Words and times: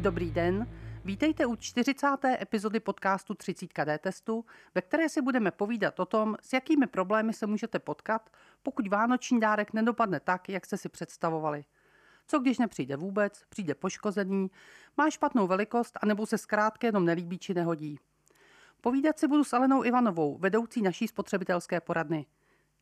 Dobrý 0.00 0.30
den, 0.30 0.68
vítejte 1.04 1.46
u 1.46 1.56
40. 1.56 2.06
epizody 2.24 2.80
podcastu 2.80 3.34
30 3.34 3.72
KD 3.72 3.98
testu, 4.00 4.44
ve 4.74 4.82
které 4.82 5.08
si 5.08 5.22
budeme 5.22 5.50
povídat 5.50 6.00
o 6.00 6.06
tom, 6.06 6.36
s 6.40 6.52
jakými 6.52 6.86
problémy 6.86 7.32
se 7.32 7.46
můžete 7.46 7.78
potkat, 7.78 8.30
pokud 8.62 8.88
vánoční 8.88 9.40
dárek 9.40 9.72
nedopadne 9.72 10.20
tak, 10.20 10.48
jak 10.48 10.66
jste 10.66 10.76
si 10.76 10.88
představovali. 10.88 11.64
Co 12.26 12.38
když 12.38 12.58
nepřijde 12.58 12.96
vůbec, 12.96 13.42
přijde 13.48 13.74
poškozený, 13.74 14.50
má 14.96 15.10
špatnou 15.10 15.46
velikost, 15.46 15.98
anebo 16.02 16.26
se 16.26 16.38
zkrátka 16.38 16.86
jenom 16.86 17.04
nelíbí 17.04 17.38
či 17.38 17.54
nehodí. 17.54 17.98
Povídat 18.80 19.18
si 19.18 19.28
budu 19.28 19.44
s 19.44 19.52
Alenou 19.52 19.84
Ivanovou, 19.84 20.38
vedoucí 20.38 20.82
naší 20.82 21.08
spotřebitelské 21.08 21.80
poradny. 21.80 22.26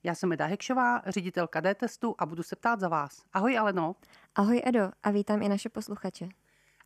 Já 0.03 0.15
jsem 0.15 0.33
Eda 0.33 0.47
Hekšová, 0.47 1.03
ředitelka 1.07 1.61
D-testu 1.61 2.15
a 2.19 2.27
budu 2.27 2.43
se 2.43 2.57
ptát 2.57 2.81
za 2.81 2.89
vás. 2.89 3.25
Ahoj 3.33 3.59
Aleno. 3.59 3.97
Ahoj 4.35 4.63
Edo 4.65 4.91
a 5.03 5.11
vítám 5.11 5.43
i 5.43 5.49
naše 5.49 5.69
posluchače. 5.69 6.29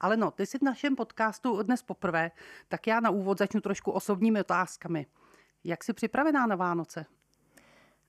Aleno, 0.02 0.30
ty 0.30 0.46
jsi 0.46 0.58
v 0.58 0.62
našem 0.62 0.96
podcastu 0.96 1.62
dnes 1.62 1.82
poprvé, 1.82 2.30
tak 2.68 2.86
já 2.86 3.00
na 3.00 3.10
úvod 3.10 3.38
začnu 3.38 3.60
trošku 3.60 3.90
osobními 3.90 4.40
otázkami. 4.40 5.06
Jak 5.64 5.84
jsi 5.84 5.92
připravená 5.92 6.46
na 6.46 6.56
Vánoce? 6.56 7.06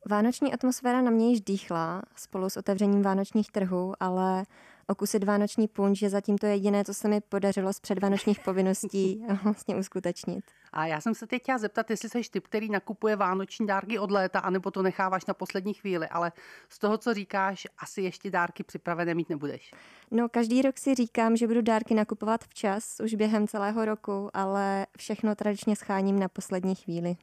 Vánoční 0.10 0.54
atmosféra 0.54 1.02
na 1.02 1.12
mě 1.12 1.30
již 1.30 1.42
dýchla 1.42 2.02
spolu 2.16 2.50
s 2.50 2.58
otevřením 2.58 3.02
vánočních 3.02 3.52
trhů, 3.52 3.94
ale 4.00 4.44
okusit 4.88 5.24
vánoční 5.24 5.68
punč 5.68 6.02
je 6.02 6.10
zatím 6.10 6.38
to 6.38 6.46
jediné, 6.46 6.84
co 6.84 6.94
se 6.94 7.08
mi 7.08 7.22
podařilo 7.22 7.74
z 7.74 7.80
předvánočních 7.80 8.40
povinností 8.40 9.26
vlastně 9.44 9.76
uskutečnit. 9.76 10.44
A 10.74 10.86
já 10.86 11.02
jsem 11.02 11.16
se 11.16 11.28
teď 11.28 11.42
chtěla 11.42 11.58
zeptat, 11.58 11.90
jestli 11.90 12.10
jsi 12.10 12.22
typ, 12.32 12.48
který 12.48 12.70
nakupuje 12.70 13.16
vánoční 13.16 13.68
dárky 13.68 14.00
od 14.00 14.12
léta, 14.12 14.40
anebo 14.40 14.72
to 14.72 14.82
necháváš 14.82 15.26
na 15.26 15.34
poslední 15.34 15.74
chvíli, 15.74 16.08
ale 16.08 16.32
z 16.70 16.80
toho, 16.80 16.98
co 16.98 17.14
říkáš, 17.14 17.68
asi 17.78 18.02
ještě 18.02 18.32
dárky 18.32 18.64
připravené 18.64 19.14
mít 19.14 19.30
nebudeš. 19.30 19.72
No, 20.12 20.30
každý 20.30 20.62
rok 20.62 20.78
si 20.78 20.96
říkám, 20.96 21.38
že 21.38 21.48
budu 21.48 21.62
dárky 21.62 21.94
nakupovat 21.94 22.44
včas, 22.44 23.00
už 23.04 23.16
během 23.16 23.48
celého 23.48 23.86
roku, 23.86 24.30
ale 24.34 24.88
všechno 24.98 25.36
tradičně 25.36 25.76
scháním 25.76 26.20
na 26.20 26.28
poslední 26.28 26.76
chvíli. 26.76 27.16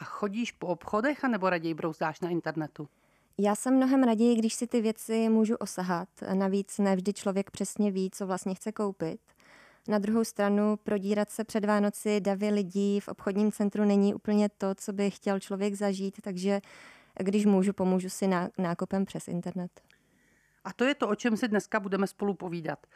A 0.00 0.04
chodíš 0.04 0.52
po 0.52 0.66
obchodech, 0.66 1.24
anebo 1.24 1.50
raději 1.50 1.74
brouzdáš 1.74 2.20
na 2.20 2.28
internetu? 2.28 2.88
Já 3.38 3.54
jsem 3.54 3.76
mnohem 3.76 4.02
raději, 4.02 4.36
když 4.36 4.54
si 4.54 4.66
ty 4.66 4.80
věci 4.80 5.28
můžu 5.28 5.56
osahat. 5.56 6.08
Navíc 6.34 6.78
nevždy 6.78 7.12
člověk 7.12 7.50
přesně 7.50 7.90
ví, 7.90 8.10
co 8.10 8.26
vlastně 8.26 8.54
chce 8.54 8.72
koupit. 8.72 9.20
Na 9.88 9.98
druhou 9.98 10.24
stranu 10.24 10.76
prodírat 10.76 11.30
se 11.30 11.44
před 11.44 11.64
Vánoci 11.64 12.20
davy 12.20 12.50
lidí 12.50 13.00
v 13.00 13.08
obchodním 13.08 13.52
centru 13.52 13.84
není 13.84 14.14
úplně 14.14 14.48
to, 14.48 14.74
co 14.74 14.92
by 14.92 15.10
chtěl 15.10 15.40
člověk 15.40 15.74
zažít, 15.74 16.20
takže 16.22 16.60
když 17.18 17.46
můžu, 17.46 17.72
pomůžu 17.72 18.08
si 18.08 18.28
nákupem 18.58 19.04
přes 19.04 19.28
internet. 19.28 19.80
A 20.64 20.72
to 20.72 20.84
je 20.84 20.94
to, 20.94 21.08
o 21.08 21.14
čem 21.14 21.36
si 21.36 21.48
dneska 21.48 21.80
budeme 21.80 22.06
spolu 22.06 22.34
povídat. 22.34 22.86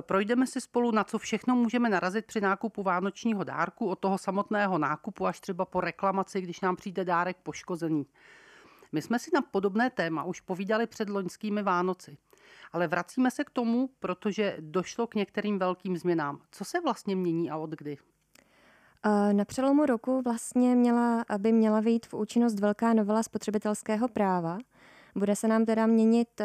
Projdeme 0.00 0.46
si 0.46 0.60
spolu, 0.60 0.90
na 0.90 1.04
co 1.04 1.18
všechno 1.18 1.56
můžeme 1.56 1.88
narazit 1.88 2.26
při 2.26 2.40
nákupu 2.40 2.82
vánočního 2.82 3.44
dárku, 3.44 3.86
od 3.86 3.98
toho 3.98 4.18
samotného 4.18 4.78
nákupu 4.78 5.26
až 5.26 5.40
třeba 5.40 5.64
po 5.64 5.80
reklamaci, 5.80 6.40
když 6.40 6.60
nám 6.60 6.76
přijde 6.76 7.04
dárek 7.04 7.36
poškozený. 7.42 8.06
My 8.92 9.02
jsme 9.02 9.18
si 9.18 9.30
na 9.34 9.42
podobné 9.42 9.90
téma 9.90 10.24
už 10.24 10.40
povídali 10.40 10.86
před 10.86 11.08
loňskými 11.08 11.62
Vánoci. 11.62 12.16
Ale 12.72 12.88
vracíme 12.88 13.30
se 13.30 13.44
k 13.44 13.50
tomu, 13.50 13.90
protože 14.00 14.56
došlo 14.60 15.06
k 15.06 15.14
některým 15.14 15.58
velkým 15.58 15.96
změnám. 15.96 16.40
Co 16.50 16.64
se 16.64 16.80
vlastně 16.80 17.16
mění 17.16 17.50
a 17.50 17.56
od 17.56 17.70
kdy? 17.70 17.96
Na 19.32 19.44
přelomu 19.44 19.86
roku 19.86 20.22
vlastně 20.22 20.76
měla, 20.76 21.24
aby 21.28 21.52
měla 21.52 21.80
vyjít 21.80 22.06
v 22.06 22.14
účinnost 22.14 22.60
velká 22.60 22.92
novela 22.92 23.22
spotřebitelského 23.22 24.08
práva. 24.08 24.58
Bude 25.16 25.36
se 25.36 25.48
nám 25.48 25.64
teda 25.64 25.86
měnit 25.86 26.40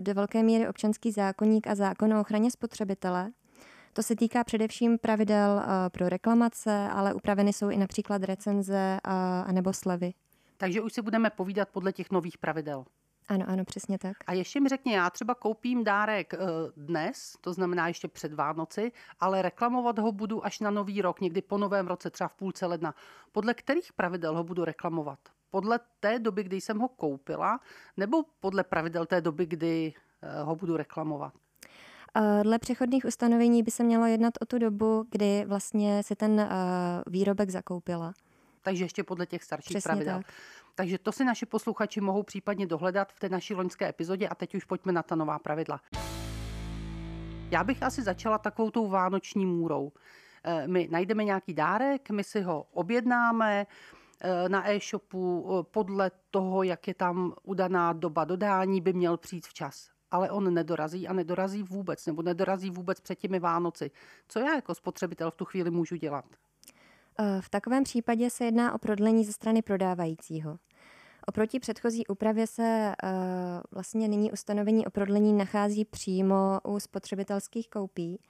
do 0.00 0.14
velké 0.14 0.42
míry 0.42 0.68
občanský 0.68 1.12
zákonník 1.12 1.66
a 1.66 1.74
zákon 1.74 2.14
o 2.14 2.20
ochraně 2.20 2.50
spotřebitele. 2.50 3.30
To 3.92 4.02
se 4.02 4.16
týká 4.16 4.44
především 4.44 4.98
pravidel 4.98 5.62
pro 5.92 6.08
reklamace, 6.08 6.88
ale 6.92 7.14
upraveny 7.14 7.52
jsou 7.52 7.68
i 7.68 7.76
například 7.76 8.22
recenze 8.22 9.00
a, 9.04 9.40
a 9.40 9.52
nebo 9.52 9.72
slevy. 9.72 10.12
Takže 10.56 10.80
už 10.80 10.92
si 10.92 11.02
budeme 11.02 11.30
povídat 11.30 11.68
podle 11.68 11.92
těch 11.92 12.10
nových 12.10 12.38
pravidel. 12.38 12.84
Ano, 13.28 13.44
ano, 13.48 13.64
přesně 13.64 13.98
tak. 13.98 14.16
A 14.26 14.32
ještě 14.32 14.60
mi 14.60 14.68
řekni, 14.68 14.92
já 14.92 15.10
třeba 15.10 15.34
koupím 15.34 15.84
dárek 15.84 16.34
eh, 16.34 16.38
dnes, 16.76 17.36
to 17.40 17.52
znamená 17.52 17.88
ještě 17.88 18.08
před 18.08 18.34
Vánoci, 18.34 18.92
ale 19.20 19.42
reklamovat 19.42 19.98
ho 19.98 20.12
budu 20.12 20.46
až 20.46 20.60
na 20.60 20.70
nový 20.70 21.02
rok, 21.02 21.20
někdy 21.20 21.42
po 21.42 21.58
novém 21.58 21.86
roce, 21.86 22.10
třeba 22.10 22.28
v 22.28 22.34
půlce 22.34 22.66
ledna. 22.66 22.94
Podle 23.32 23.54
kterých 23.54 23.92
pravidel 23.92 24.36
ho 24.36 24.44
budu 24.44 24.64
reklamovat? 24.64 25.18
Podle 25.50 25.80
té 26.00 26.18
doby, 26.18 26.44
kdy 26.44 26.60
jsem 26.60 26.78
ho 26.78 26.88
koupila, 26.88 27.60
nebo 27.96 28.22
podle 28.40 28.64
pravidel 28.64 29.06
té 29.06 29.20
doby, 29.20 29.46
kdy 29.46 29.92
eh, 30.22 30.42
ho 30.42 30.56
budu 30.56 30.76
reklamovat? 30.76 31.32
Eh, 32.16 32.42
dle 32.42 32.58
přechodných 32.58 33.04
ustanovení 33.04 33.62
by 33.62 33.70
se 33.70 33.84
mělo 33.84 34.06
jednat 34.06 34.34
o 34.40 34.46
tu 34.46 34.58
dobu, 34.58 35.06
kdy 35.10 35.44
vlastně 35.46 36.02
si 36.02 36.16
ten 36.16 36.48
výrobek 37.06 37.50
zakoupila 37.50 38.12
takže 38.62 38.84
ještě 38.84 39.04
podle 39.04 39.26
těch 39.26 39.44
starších 39.44 39.74
Přesně 39.74 39.88
pravidel. 39.88 40.16
Tak. 40.16 40.34
Takže 40.74 40.98
to 40.98 41.12
si 41.12 41.24
naši 41.24 41.46
posluchači 41.46 42.00
mohou 42.00 42.22
případně 42.22 42.66
dohledat 42.66 43.12
v 43.12 43.18
té 43.18 43.28
naší 43.28 43.54
loňské 43.54 43.88
epizodě 43.88 44.28
a 44.28 44.34
teď 44.34 44.54
už 44.54 44.64
pojďme 44.64 44.92
na 44.92 45.02
ta 45.02 45.14
nová 45.14 45.38
pravidla. 45.38 45.80
Já 47.50 47.64
bych 47.64 47.82
asi 47.82 48.02
začala 48.02 48.38
takovou 48.38 48.70
tou 48.70 48.88
vánoční 48.88 49.46
můrou. 49.46 49.92
Eh, 50.44 50.68
my 50.68 50.88
najdeme 50.90 51.24
nějaký 51.24 51.54
dárek, 51.54 52.10
my 52.10 52.24
si 52.24 52.40
ho 52.40 52.66
objednáme 52.72 53.60
eh, 53.60 53.66
na 54.48 54.70
e-shopu 54.70 55.48
eh, 55.50 55.62
podle 55.70 56.10
toho, 56.30 56.62
jak 56.62 56.88
je 56.88 56.94
tam 56.94 57.34
udaná 57.42 57.92
doba 57.92 58.24
dodání, 58.24 58.80
by 58.80 58.92
měl 58.92 59.16
přijít 59.16 59.46
včas 59.46 59.90
ale 60.10 60.30
on 60.30 60.54
nedorazí 60.54 61.08
a 61.08 61.12
nedorazí 61.12 61.62
vůbec, 61.62 62.06
nebo 62.06 62.22
nedorazí 62.22 62.70
vůbec 62.70 63.00
před 63.00 63.18
těmi 63.18 63.38
Vánoci. 63.38 63.90
Co 64.28 64.38
já 64.38 64.54
jako 64.54 64.74
spotřebitel 64.74 65.30
v 65.30 65.36
tu 65.36 65.44
chvíli 65.44 65.70
můžu 65.70 65.96
dělat? 65.96 66.24
V 67.40 67.50
takovém 67.50 67.84
případě 67.84 68.30
se 68.30 68.44
jedná 68.44 68.74
o 68.74 68.78
prodlení 68.78 69.24
ze 69.24 69.32
strany 69.32 69.62
prodávajícího. 69.62 70.58
Oproti 71.26 71.60
předchozí 71.60 72.06
úpravě 72.06 72.46
se 72.46 72.94
uh, 73.02 73.10
vlastně 73.70 74.08
nyní 74.08 74.32
ustanovení 74.32 74.86
o 74.86 74.90
prodlení 74.90 75.32
nachází 75.32 75.84
přímo 75.84 76.60
u 76.64 76.80
spotřebitelských 76.80 77.70
koupí. 77.70 78.20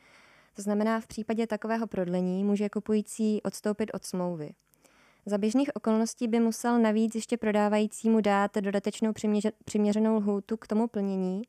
To 0.57 0.63
znamená, 0.63 1.01
v 1.01 1.07
případě 1.07 1.47
takového 1.47 1.87
prodlení 1.87 2.45
může 2.45 2.69
kupující 2.69 3.43
odstoupit 3.43 3.91
od 3.95 4.05
smlouvy. 4.05 4.51
Za 5.27 5.39
běžných 5.39 5.71
okolností 5.75 6.29
by 6.29 6.41
musel 6.41 6.79
navíc 6.79 7.15
ještě 7.15 7.37
prodávajícímu 7.37 8.21
dát 8.21 8.55
dodatečnou 8.59 9.13
přiměřenou 9.65 10.17
lhůtu 10.17 10.57
k 10.57 10.67
tomu 10.67 10.89
plnění, 10.89 11.43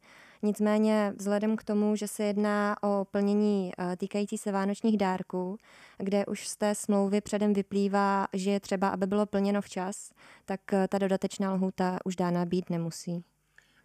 Nicméně 0.43 1.13
vzhledem 1.17 1.57
k 1.57 1.63
tomu, 1.63 1.95
že 1.95 2.07
se 2.07 2.23
jedná 2.23 2.83
o 2.83 3.05
plnění 3.05 3.71
eh, 3.77 3.95
týkající 3.97 4.37
se 4.37 4.51
vánočních 4.51 4.97
dárků, 4.97 5.57
kde 5.97 6.25
už 6.25 6.47
z 6.47 6.55
té 6.55 6.75
smlouvy 6.75 7.21
předem 7.21 7.53
vyplývá, 7.53 8.27
že 8.33 8.51
je 8.51 8.59
třeba, 8.59 8.89
aby 8.89 9.07
bylo 9.07 9.25
plněno 9.25 9.61
včas, 9.61 10.13
tak 10.45 10.73
eh, 10.73 10.87
ta 10.87 10.97
dodatečná 10.97 11.53
lhůta 11.53 11.97
už 12.05 12.15
dána 12.15 12.45
být 12.45 12.69
nemusí. 12.69 13.23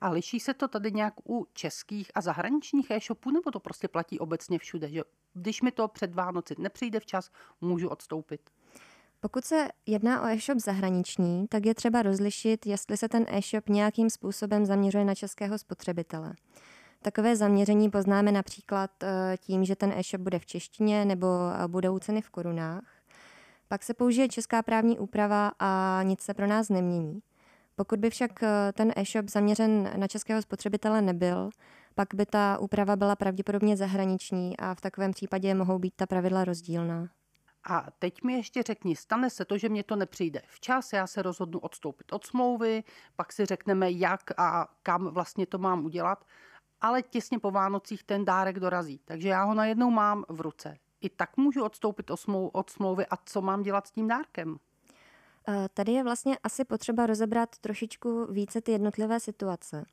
A 0.01 0.11
liší 0.11 0.41
se 0.41 0.55
to 0.55 0.69
tady 0.69 0.93
nějak 0.93 1.15
u 1.29 1.47
českých 1.53 2.11
a 2.15 2.21
zahraničních 2.21 2.91
e-shopů, 2.91 3.31
nebo 3.31 3.51
to 3.51 3.61
prostě 3.61 3.89
platí 3.89 4.19
obecně 4.19 4.59
všude, 4.59 4.89
že 4.89 5.03
když 5.35 5.63
mi 5.63 5.73
to 5.73 5.89
před 5.89 6.15
Vánoci 6.15 6.55
nepřijde 6.59 7.01
včas, 7.01 7.31
můžu 7.61 7.89
odstoupit? 7.89 8.41
Pokud 9.27 9.45
se 9.45 9.69
jedná 9.87 10.23
o 10.23 10.27
e-shop 10.27 10.59
zahraniční, 10.59 11.47
tak 11.49 11.67
je 11.67 11.75
třeba 11.75 12.03
rozlišit, 12.03 12.67
jestli 12.67 12.97
se 12.97 13.09
ten 13.09 13.27
e-shop 13.29 13.69
nějakým 13.69 14.11
způsobem 14.11 14.67
zaměřuje 14.67 15.05
na 15.05 15.15
českého 15.15 15.59
spotřebitele. 15.59 16.35
Takové 17.03 17.37
zaměření 17.37 17.91
poznáme 17.91 18.33
například 18.33 18.91
eh, 19.03 19.37
tím, 19.41 19.65
že 19.65 19.77
ten 19.77 19.93
e-shop 19.93 20.21
bude 20.21 20.39
v 20.39 20.47
češtině 20.47 21.05
nebo 21.05 21.27
eh, 21.27 21.69
budou 21.69 21.99
ceny 21.99 22.23
v 22.23 22.31
korunách. 22.31 22.85
Pak 23.69 23.83
se 23.83 23.95
použije 23.95 24.29
česká 24.29 24.63
právní 24.63 24.99
úprava 24.99 25.53
a 25.59 26.01
nic 26.03 26.21
se 26.21 26.35
pro 26.35 26.47
nás 26.47 26.69
nemění. 26.69 27.21
Pokud 27.77 27.99
by 27.99 28.11
však 28.11 28.43
eh, 28.43 28.73
ten 28.73 28.93
e-shop 28.97 29.31
zaměřen 29.31 29.91
na 29.97 30.07
českého 30.09 30.43
spotřebitele 30.43 31.03
nebyl, 31.03 31.51
pak 31.95 32.09
by 32.15 32.27
ta 32.27 32.59
úprava 32.59 32.97
byla 32.97 33.17
pravděpodobně 33.17 33.77
zahraniční 33.77 34.57
a 34.57 34.75
v 34.75 34.81
takovém 34.81 35.13
případě 35.13 35.55
mohou 35.55 35.79
být 35.79 35.95
ta 35.97 36.07
pravidla 36.07 36.45
rozdílná. 36.45 37.09
A 37.69 37.87
teď 37.99 38.23
mi 38.23 38.33
ještě 38.33 38.63
řekni, 38.63 38.97
stane 38.97 39.31
se 39.31 39.45
to, 39.45 39.59
že 39.59 39.69
mě 39.69 39.83
to 39.83 39.97
nepřijde 39.97 40.43
včas, 40.47 40.93
já 40.93 41.07
se 41.07 41.23
rozhodnu 41.23 41.59
odstoupit 41.59 42.13
od 42.13 42.27
smlouvy, 42.27 42.85
pak 43.17 43.33
si 43.33 43.47
řekneme, 43.47 43.91
jak 43.91 44.41
a 44.41 44.69
kam 44.83 45.07
vlastně 45.09 45.47
to 45.47 45.59
mám 45.59 45.85
udělat, 45.85 46.25
ale 46.81 47.03
těsně 47.03 47.39
po 47.39 47.51
Vánocích 47.51 48.03
ten 48.03 48.25
dárek 48.25 48.61
dorazí, 48.61 49.01
takže 49.05 49.29
já 49.29 49.45
ho 49.45 49.55
najednou 49.55 49.91
mám 49.91 50.25
v 50.29 50.41
ruce. 50.41 50.79
I 51.01 51.09
tak 51.09 51.37
můžu 51.37 51.65
odstoupit 51.65 52.11
od 52.53 52.71
smlouvy 52.71 53.07
a 53.07 53.17
co 53.17 53.43
mám 53.43 53.63
dělat 53.63 53.87
s 53.87 53.91
tím 53.91 54.09
dárkem? 54.09 54.57
Tady 55.75 55.93
je 55.93 56.05
vlastně 56.05 56.39
asi 56.43 56.65
potřeba 56.65 57.07
rozebrat 57.07 57.59
trošičku 57.59 58.27
více 58.31 58.61
ty 58.61 58.73
jednotlivé 58.73 59.21
situace. 59.21 59.85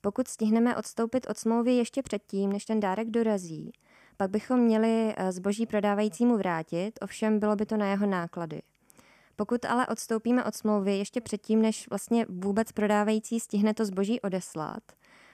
Pokud 0.00 0.28
stihneme 0.28 0.76
odstoupit 0.76 1.26
od 1.30 1.38
smlouvy 1.38 1.72
ještě 1.72 2.02
předtím, 2.02 2.52
než 2.52 2.64
ten 2.64 2.80
dárek 2.80 3.10
dorazí, 3.10 3.72
pak 4.16 4.30
bychom 4.30 4.60
měli 4.60 5.14
eh, 5.16 5.32
zboží 5.32 5.66
prodávajícímu 5.66 6.36
vrátit, 6.36 6.98
ovšem 7.02 7.38
bylo 7.38 7.56
by 7.56 7.66
to 7.66 7.76
na 7.76 7.86
jeho 7.86 8.06
náklady. 8.06 8.62
Pokud 9.36 9.64
ale 9.64 9.86
odstoupíme 9.86 10.44
od 10.44 10.54
smlouvy 10.54 10.98
ještě 10.98 11.20
předtím, 11.20 11.62
než 11.62 11.88
vlastně 11.90 12.26
vůbec 12.28 12.72
prodávající 12.72 13.40
stihne 13.40 13.74
to 13.74 13.84
zboží 13.84 14.20
odeslat, 14.20 14.82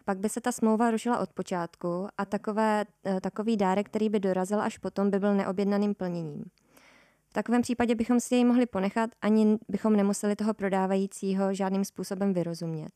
Pak 0.05 0.19
by 0.19 0.29
se 0.29 0.41
ta 0.41 0.53
smlouva 0.53 0.91
rušila 0.91 1.19
od 1.19 1.33
počátku 1.33 2.09
a 2.19 2.25
takové, 2.25 2.85
eh, 3.07 3.21
takový 3.21 3.57
dárek, 3.57 3.87
který 3.87 4.09
by 4.09 4.21
dorazil 4.21 4.61
až 4.63 4.79
potom, 4.79 5.11
by 5.11 5.19
byl 5.19 5.35
neobjednaným 5.35 5.95
plněním. 5.95 6.45
V 7.29 7.33
takovém 7.33 7.63
případě 7.63 7.95
bychom 7.95 8.21
si 8.21 8.35
jej 8.35 8.45
mohli 8.45 8.67
ponechat, 8.67 9.11
ani 9.23 9.59
bychom 9.69 9.97
nemuseli 9.97 10.37
toho 10.37 10.55
prodávajícího 10.55 11.55
žádným 11.55 11.85
způsobem 11.85 12.33
vyrozumět. 12.33 12.93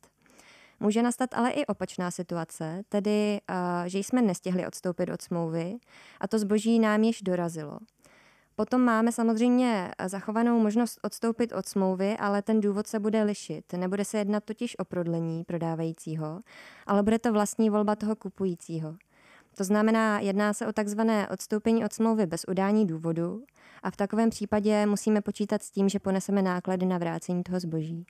Může 0.80 1.02
nastat 1.02 1.34
ale 1.34 1.50
i 1.50 1.66
opačná 1.66 2.10
situace, 2.10 2.82
tedy 2.88 3.40
že 3.86 3.98
jsme 3.98 4.22
nestihli 4.22 4.66
odstoupit 4.66 5.10
od 5.10 5.22
smlouvy 5.22 5.76
a 6.20 6.28
to 6.28 6.38
zboží 6.38 6.78
nám 6.78 7.02
již 7.02 7.22
dorazilo. 7.22 7.78
Potom 8.56 8.80
máme 8.80 9.12
samozřejmě 9.12 9.90
zachovanou 10.06 10.60
možnost 10.60 10.98
odstoupit 11.02 11.52
od 11.52 11.66
smlouvy, 11.66 12.16
ale 12.16 12.42
ten 12.42 12.60
důvod 12.60 12.86
se 12.86 13.00
bude 13.00 13.22
lišit. 13.22 13.72
Nebude 13.72 14.04
se 14.04 14.18
jednat 14.18 14.44
totiž 14.44 14.78
o 14.78 14.84
prodlení 14.84 15.44
prodávajícího, 15.44 16.40
ale 16.86 17.02
bude 17.02 17.18
to 17.18 17.32
vlastní 17.32 17.70
volba 17.70 17.96
toho 17.96 18.16
kupujícího. 18.16 18.96
To 19.54 19.64
znamená, 19.64 20.20
jedná 20.20 20.52
se 20.52 20.66
o 20.66 20.72
takzvané 20.72 21.28
odstoupení 21.28 21.84
od 21.84 21.92
smlouvy 21.92 22.26
bez 22.26 22.44
udání 22.48 22.86
důvodu 22.86 23.44
a 23.82 23.90
v 23.90 23.96
takovém 23.96 24.30
případě 24.30 24.86
musíme 24.86 25.20
počítat 25.20 25.62
s 25.62 25.70
tím, 25.70 25.88
že 25.88 25.98
poneseme 25.98 26.42
náklady 26.42 26.86
na 26.86 26.98
vrácení 26.98 27.42
toho 27.42 27.60
zboží. 27.60 28.06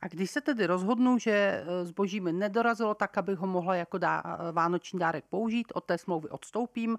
A 0.00 0.08
když 0.08 0.30
se 0.30 0.40
tedy 0.40 0.66
rozhodnu, 0.66 1.18
že 1.18 1.30
e, 1.30 1.84
zboží 1.84 2.20
mi 2.20 2.32
nedorazilo 2.32 2.94
tak, 2.94 3.18
abych 3.18 3.38
ho 3.38 3.46
mohla 3.46 3.74
jako 3.74 3.98
dá, 3.98 4.22
e, 4.48 4.52
vánoční 4.52 4.98
dárek 4.98 5.24
použít, 5.30 5.72
od 5.74 5.84
té 5.84 5.98
smlouvy 5.98 6.28
odstoupím, 6.28 6.98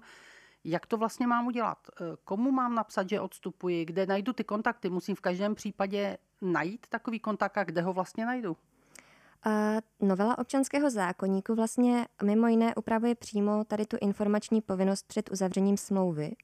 jak 0.64 0.86
to 0.86 0.96
vlastně 0.96 1.26
mám 1.26 1.46
udělat? 1.46 1.78
E, 1.88 2.04
komu 2.24 2.50
mám 2.52 2.74
napsat, 2.74 3.08
že 3.08 3.20
odstupuji? 3.20 3.84
Kde 3.84 4.06
najdu 4.06 4.32
ty 4.32 4.44
kontakty? 4.44 4.90
Musím 4.90 5.16
v 5.16 5.20
každém 5.20 5.54
případě 5.54 6.18
najít 6.42 6.86
takový 6.88 7.20
kontakt 7.20 7.58
a 7.58 7.64
kde 7.64 7.82
ho 7.82 7.92
vlastně 7.92 8.26
najdu? 8.26 8.56
Novela 10.00 10.38
občanského 10.38 10.90
zákonníku 10.90 11.54
vlastně 11.54 12.06
mimo 12.22 12.46
jiné 12.46 12.74
upravuje 12.74 13.14
přímo 13.14 13.64
tady 13.64 13.86
tu 13.86 13.96
informační 14.00 14.60
povinnost 14.60 15.06
před 15.06 15.30
uzavřením 15.30 15.76
smlouvy. 15.76 16.36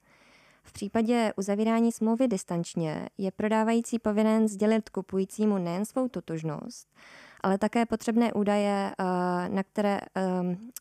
V 0.66 0.72
případě 0.72 1.32
uzavírání 1.36 1.92
smlouvy 1.92 2.28
distančně 2.28 3.08
je 3.18 3.30
prodávající 3.30 3.98
povinen 3.98 4.48
sdělit 4.48 4.88
kupujícímu 4.88 5.58
nejen 5.58 5.84
svou 5.84 6.08
totožnost, 6.08 6.94
ale 7.40 7.58
také 7.58 7.86
potřebné 7.86 8.32
údaje, 8.32 8.92
eh, 8.98 9.04
na 9.48 9.62
které, 9.62 10.00
eh, 10.16 10.22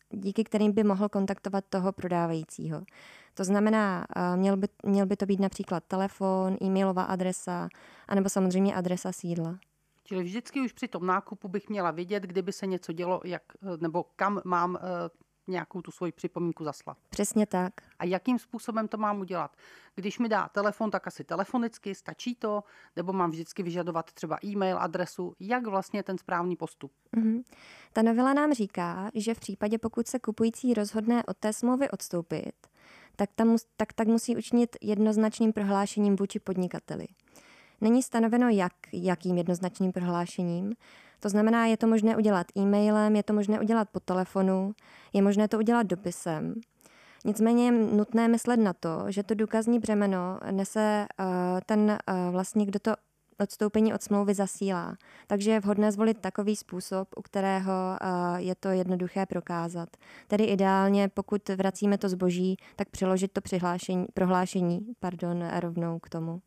díky 0.09 0.43
kterým 0.43 0.71
by 0.71 0.83
mohl 0.83 1.09
kontaktovat 1.09 1.65
toho 1.69 1.91
prodávajícího. 1.91 2.83
To 3.33 3.43
znamená, 3.43 4.05
eh, 4.15 4.37
měl 4.37 4.57
by, 4.57 4.67
měl 4.83 5.05
by 5.05 5.15
to 5.17 5.25
být 5.25 5.39
například 5.39 5.83
telefon, 5.83 6.57
e-mailová 6.61 7.03
adresa, 7.03 7.69
anebo 8.07 8.29
samozřejmě 8.29 8.75
adresa 8.75 9.11
sídla. 9.11 9.57
Čili 10.03 10.23
vždycky 10.23 10.61
už 10.61 10.73
při 10.73 10.87
tom 10.87 11.05
nákupu 11.05 11.47
bych 11.47 11.69
měla 11.69 11.91
vědět, 11.91 12.23
kdyby 12.23 12.51
se 12.51 12.67
něco 12.67 12.93
dělo, 12.93 13.21
jak, 13.23 13.43
nebo 13.79 14.05
kam 14.15 14.41
mám 14.45 14.77
nějakou 15.47 15.81
tu 15.81 15.91
svoji 15.91 16.11
připomínku 16.11 16.63
zaslat. 16.63 16.97
Přesně 17.09 17.45
tak. 17.45 17.73
A 17.99 18.05
jakým 18.05 18.39
způsobem 18.39 18.87
to 18.87 18.97
mám 18.97 19.19
udělat? 19.19 19.51
Když 19.95 20.19
mi 20.19 20.29
dá 20.29 20.49
telefon, 20.49 20.91
tak 20.91 21.07
asi 21.07 21.23
telefonicky, 21.23 21.95
stačí 21.95 22.35
to? 22.35 22.63
Nebo 22.95 23.13
mám 23.13 23.31
vždycky 23.31 23.63
vyžadovat 23.63 24.13
třeba 24.13 24.37
e-mail, 24.45 24.77
adresu? 24.79 25.35
Jak 25.39 25.67
vlastně 25.67 26.03
ten 26.03 26.17
správný 26.17 26.55
postup? 26.55 26.91
Mm-hmm. 27.17 27.43
Ta 27.93 28.01
novela 28.01 28.33
nám 28.33 28.53
říká, 28.53 29.11
že 29.13 29.33
v 29.33 29.39
případě, 29.39 29.77
pokud 29.77 30.07
se 30.07 30.19
kupující 30.19 30.73
rozhodne 30.73 31.23
od 31.23 31.37
té 31.37 31.53
smlouvy 31.53 31.89
odstoupit, 31.89 32.53
tak, 33.15 33.29
tam, 33.35 33.57
tak, 33.77 33.93
tak 33.93 34.07
musí 34.07 34.37
učinit 34.37 34.75
jednoznačným 34.81 35.53
prohlášením 35.53 36.15
vůči 36.15 36.39
podnikateli. 36.39 37.07
Není 37.81 38.03
stanoveno, 38.03 38.49
jak, 38.49 38.73
jakým 38.93 39.37
jednoznačným 39.37 39.91
prohlášením, 39.91 40.75
to 41.25 41.29
znamená, 41.29 41.65
je 41.65 41.77
to 41.77 41.87
možné 41.87 42.17
udělat 42.17 42.47
e-mailem, 42.57 43.15
je 43.15 43.23
to 43.23 43.33
možné 43.33 43.59
udělat 43.59 43.89
po 43.89 43.99
telefonu, 43.99 44.73
je 45.13 45.21
možné 45.21 45.47
to 45.47 45.57
udělat 45.57 45.87
dopisem. 45.87 46.53
Nicméně 47.25 47.65
je 47.65 47.71
nutné 47.71 48.27
myslet 48.27 48.57
na 48.57 48.73
to, 48.73 49.05
že 49.07 49.23
to 49.23 49.35
důkazní 49.35 49.79
břemeno 49.79 50.39
nese 50.51 51.07
uh, 51.19 51.25
ten 51.65 51.79
uh, 52.09 52.31
vlastně, 52.31 52.65
kdo 52.65 52.79
to 52.79 52.93
odstoupení 53.39 53.93
od 53.93 54.03
smlouvy 54.03 54.33
zasílá. 54.33 54.95
Takže 55.27 55.51
je 55.51 55.59
vhodné 55.59 55.91
zvolit 55.91 56.17
takový 56.21 56.55
způsob, 56.55 57.07
u 57.17 57.21
kterého 57.21 57.71
uh, 57.71 58.37
je 58.37 58.55
to 58.55 58.69
jednoduché 58.69 59.25
prokázat. 59.25 59.89
Tedy 60.27 60.43
ideálně, 60.43 61.09
pokud 61.09 61.49
vracíme 61.49 61.97
to 61.97 62.09
zboží, 62.09 62.57
tak 62.75 62.89
přiložit 62.89 63.31
to 63.31 63.41
přihlášení, 63.41 64.05
prohlášení 64.13 64.79
pardon, 64.99 65.43
rovnou 65.59 65.99
k 65.99 66.09
tomu. 66.09 66.41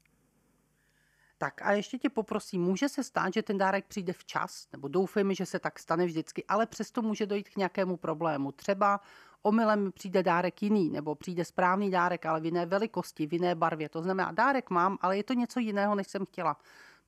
Tak 1.38 1.62
a 1.62 1.72
ještě 1.72 1.98
tě 1.98 2.10
poprosím, 2.10 2.62
může 2.62 2.88
se 2.88 3.04
stát, 3.04 3.34
že 3.34 3.42
ten 3.42 3.58
dárek 3.58 3.86
přijde 3.86 4.12
včas, 4.12 4.68
nebo 4.72 4.88
doufejme, 4.88 5.34
že 5.34 5.46
se 5.46 5.58
tak 5.58 5.78
stane 5.78 6.06
vždycky, 6.06 6.44
ale 6.44 6.66
přesto 6.66 7.02
může 7.02 7.26
dojít 7.26 7.48
k 7.48 7.56
nějakému 7.56 7.96
problému. 7.96 8.52
Třeba 8.52 9.00
omylem 9.42 9.92
přijde 9.92 10.22
dárek 10.22 10.62
jiný, 10.62 10.90
nebo 10.90 11.14
přijde 11.14 11.44
správný 11.44 11.90
dárek, 11.90 12.26
ale 12.26 12.40
v 12.40 12.44
jiné 12.44 12.66
velikosti, 12.66 13.26
v 13.26 13.32
jiné 13.32 13.54
barvě. 13.54 13.88
To 13.88 14.02
znamená, 14.02 14.32
dárek 14.32 14.70
mám, 14.70 14.98
ale 15.00 15.16
je 15.16 15.24
to 15.24 15.32
něco 15.32 15.60
jiného, 15.60 15.94
než 15.94 16.08
jsem 16.08 16.26
chtěla. 16.26 16.56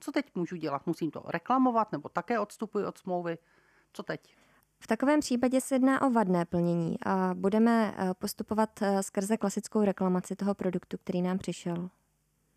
Co 0.01 0.13
teď 0.13 0.27
můžu 0.35 0.57
dělat? 0.57 0.87
Musím 0.87 1.11
to 1.11 1.23
reklamovat, 1.27 1.93
nebo 1.93 2.09
také 2.09 2.39
odstupuji 2.39 2.85
od 2.85 2.99
smlouvy? 2.99 3.39
Co 3.93 4.03
teď? 4.03 4.37
V 4.83 4.87
takovém 4.87 5.21
případě 5.21 5.61
se 5.61 5.75
jedná 5.75 6.03
o 6.03 6.11
vadné 6.11 6.45
plnění 6.45 6.97
a 7.07 7.31
budeme 7.35 7.95
eh, 7.97 8.15
postupovat 8.15 8.83
eh, 8.83 9.03
skrze 9.03 9.37
klasickou 9.37 9.85
reklamaci 9.85 10.37
toho 10.37 10.55
produktu, 10.55 10.99
který 10.99 11.23
nám 11.23 11.39
přišel. 11.39 11.91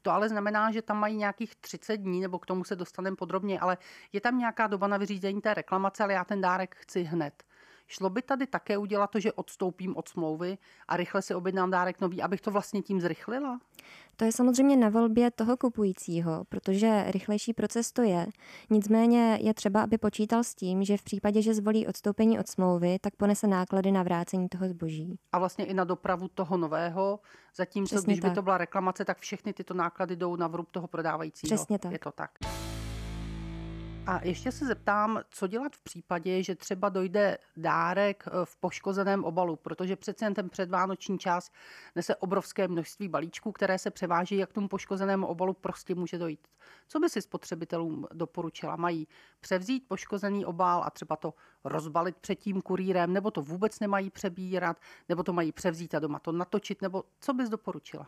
To 0.04 0.12
ale 0.12 0.30
znamená, 0.30 0.72
že 0.72 0.82
tam 0.82 1.00
mají 1.00 1.16
nějakých 1.18 1.56
30 1.56 1.98
dní, 1.98 2.22
nebo 2.22 2.40
k 2.40 2.46
tomu 2.46 2.64
se 2.64 2.76
dostaneme 2.76 3.16
podrobně, 3.16 3.60
ale 3.60 3.78
je 4.14 4.22
tam 4.22 4.38
nějaká 4.40 4.68
doba 4.68 4.88
na 4.88 4.98
vyřízení 4.98 5.42
té 5.42 5.54
reklamace, 5.54 6.04
ale 6.04 6.14
já 6.14 6.24
ten 6.24 6.42
dárek 6.42 6.76
chci 6.80 7.04
hned. 7.04 7.44
Šlo 7.88 8.10
by 8.10 8.22
tady 8.22 8.48
také 8.48 8.78
udělat 8.78 9.10
to, 9.10 9.20
že 9.20 9.34
odstoupím 9.34 9.98
od 9.98 10.10
smlouvy 10.10 10.58
a 10.88 10.98
rychle 10.98 11.22
si 11.22 11.36
objednám 11.36 11.72
dárek 11.72 12.02
nový, 12.02 12.22
abych 12.22 12.42
to 12.42 12.52
vlastně 12.52 12.82
tím 12.82 13.02
zrychlila? 13.02 13.60
To 14.16 14.26
je 14.26 14.32
samozřejmě 14.32 14.78
na 14.78 14.90
volbě 14.90 15.32
toho 15.32 15.58
kupujícího, 15.58 16.46
protože 16.50 17.04
rychlejší 17.08 17.54
proces 17.54 17.92
to 17.92 18.02
je. 18.02 18.28
Nicméně 18.70 19.40
je 19.42 19.54
třeba, 19.54 19.84
aby 19.84 19.98
počítal 19.98 20.44
s 20.44 20.56
tím, 20.56 20.84
že 20.84 20.98
v 20.98 21.04
případě, 21.04 21.42
že 21.42 21.54
zvolí 21.54 21.88
odstoupení 21.88 22.40
od 22.40 22.48
smlouvy, 22.48 23.00
tak 23.02 23.16
ponese 23.16 23.48
náklady 23.48 23.92
na 23.92 24.04
vrácení 24.04 24.50
toho 24.50 24.70
zboží. 24.70 25.20
A 25.32 25.40
vlastně 25.40 25.66
i 25.66 25.74
na 25.74 25.84
dopravu 25.84 26.28
toho 26.28 26.58
nového, 26.58 27.20
zatímco 27.56 27.96
Přesně 27.96 28.14
když 28.14 28.22
tak. 28.22 28.32
by 28.32 28.36
to 28.36 28.42
byla 28.42 28.58
reklamace, 28.58 29.06
tak 29.06 29.20
všechny 29.20 29.54
tyto 29.54 29.74
náklady 29.74 30.16
jdou 30.16 30.36
na 30.36 30.48
vrub 30.48 30.72
toho 30.72 30.88
prodávajícího. 30.88 31.56
Přesně 31.56 31.80
tak. 31.80 31.92
Je 31.92 32.00
to 32.00 32.12
tak. 32.12 32.32
A 34.08 34.20
ještě 34.24 34.52
se 34.52 34.66
zeptám, 34.66 35.22
co 35.30 35.48
dělat 35.48 35.76
v 35.76 35.80
případě, 35.80 36.44
že 36.44 36.56
třeba 36.56 36.90
dojde 36.90 37.38
dárek 37.58 38.24
eh, 38.28 38.32
v 38.44 38.58
poškozeném 38.58 39.24
obalu, 39.24 39.56
protože 39.56 39.96
přece 39.96 40.26
jen 40.26 40.34
ten 40.34 40.50
předvánoční 40.50 41.20
čas 41.20 41.52
nese 41.96 42.16
obrovské 42.16 42.68
množství 42.68 43.08
balíčků, 43.08 43.52
které 43.52 43.80
se 43.80 43.92
převáží, 43.92 44.38
jak 44.38 44.54
tomu 44.54 44.68
poškozenému 44.68 45.28
obalu 45.28 45.54
prostě 45.54 45.96
může 45.96 46.18
dojít. 46.18 46.48
Co 46.88 47.00
by 47.00 47.10
si 47.10 47.22
spotřebitelům 47.22 48.08
doporučila? 48.14 48.76
Mají 48.76 49.08
převzít 49.40 49.88
poškozený 49.88 50.46
obal 50.46 50.84
a 50.84 50.90
třeba 50.90 51.16
to 51.16 51.34
rozbalit 51.64 52.18
před 52.18 52.36
tím 52.36 52.62
kurýrem, 52.62 53.14
nebo 53.14 53.32
to 53.32 53.42
vůbec 53.42 53.80
nemají 53.80 54.10
přebírat, 54.10 54.78
nebo 55.10 55.24
to 55.24 55.34
mají 55.34 55.52
převzít 55.52 55.96
a 55.96 56.00
doma 56.00 56.20
to 56.20 56.32
natočit, 56.32 56.82
nebo 56.82 57.04
co 57.20 57.34
bys 57.34 57.50
doporučila? 57.50 58.08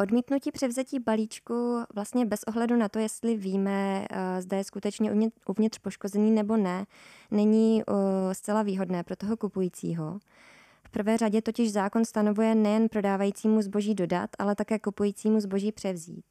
Odmítnutí 0.00 0.52
převzetí 0.52 0.98
balíčku 0.98 1.80
vlastně 1.94 2.26
bez 2.26 2.42
ohledu 2.42 2.76
na 2.76 2.88
to, 2.88 2.98
jestli 2.98 3.36
víme, 3.36 4.06
eh, 4.10 4.42
zda 4.42 4.56
je 4.56 4.64
skutečně 4.64 5.12
uvnitř 5.46 5.78
poškozený 5.78 6.30
nebo 6.30 6.56
ne, 6.56 6.86
není 7.30 7.82
eh, 7.82 8.34
zcela 8.34 8.62
výhodné 8.62 9.02
pro 9.04 9.16
toho 9.16 9.36
kupujícího. 9.36 10.18
V 10.84 10.90
prvé 10.90 11.16
řadě 11.16 11.42
totiž 11.42 11.72
zákon 11.72 12.04
stanovuje 12.04 12.54
nejen 12.54 12.88
prodávajícímu 12.88 13.62
zboží 13.62 13.94
dodat, 13.94 14.30
ale 14.38 14.54
také 14.54 14.78
kupujícímu 14.78 15.40
zboží 15.40 15.72
převzít. 15.72 16.24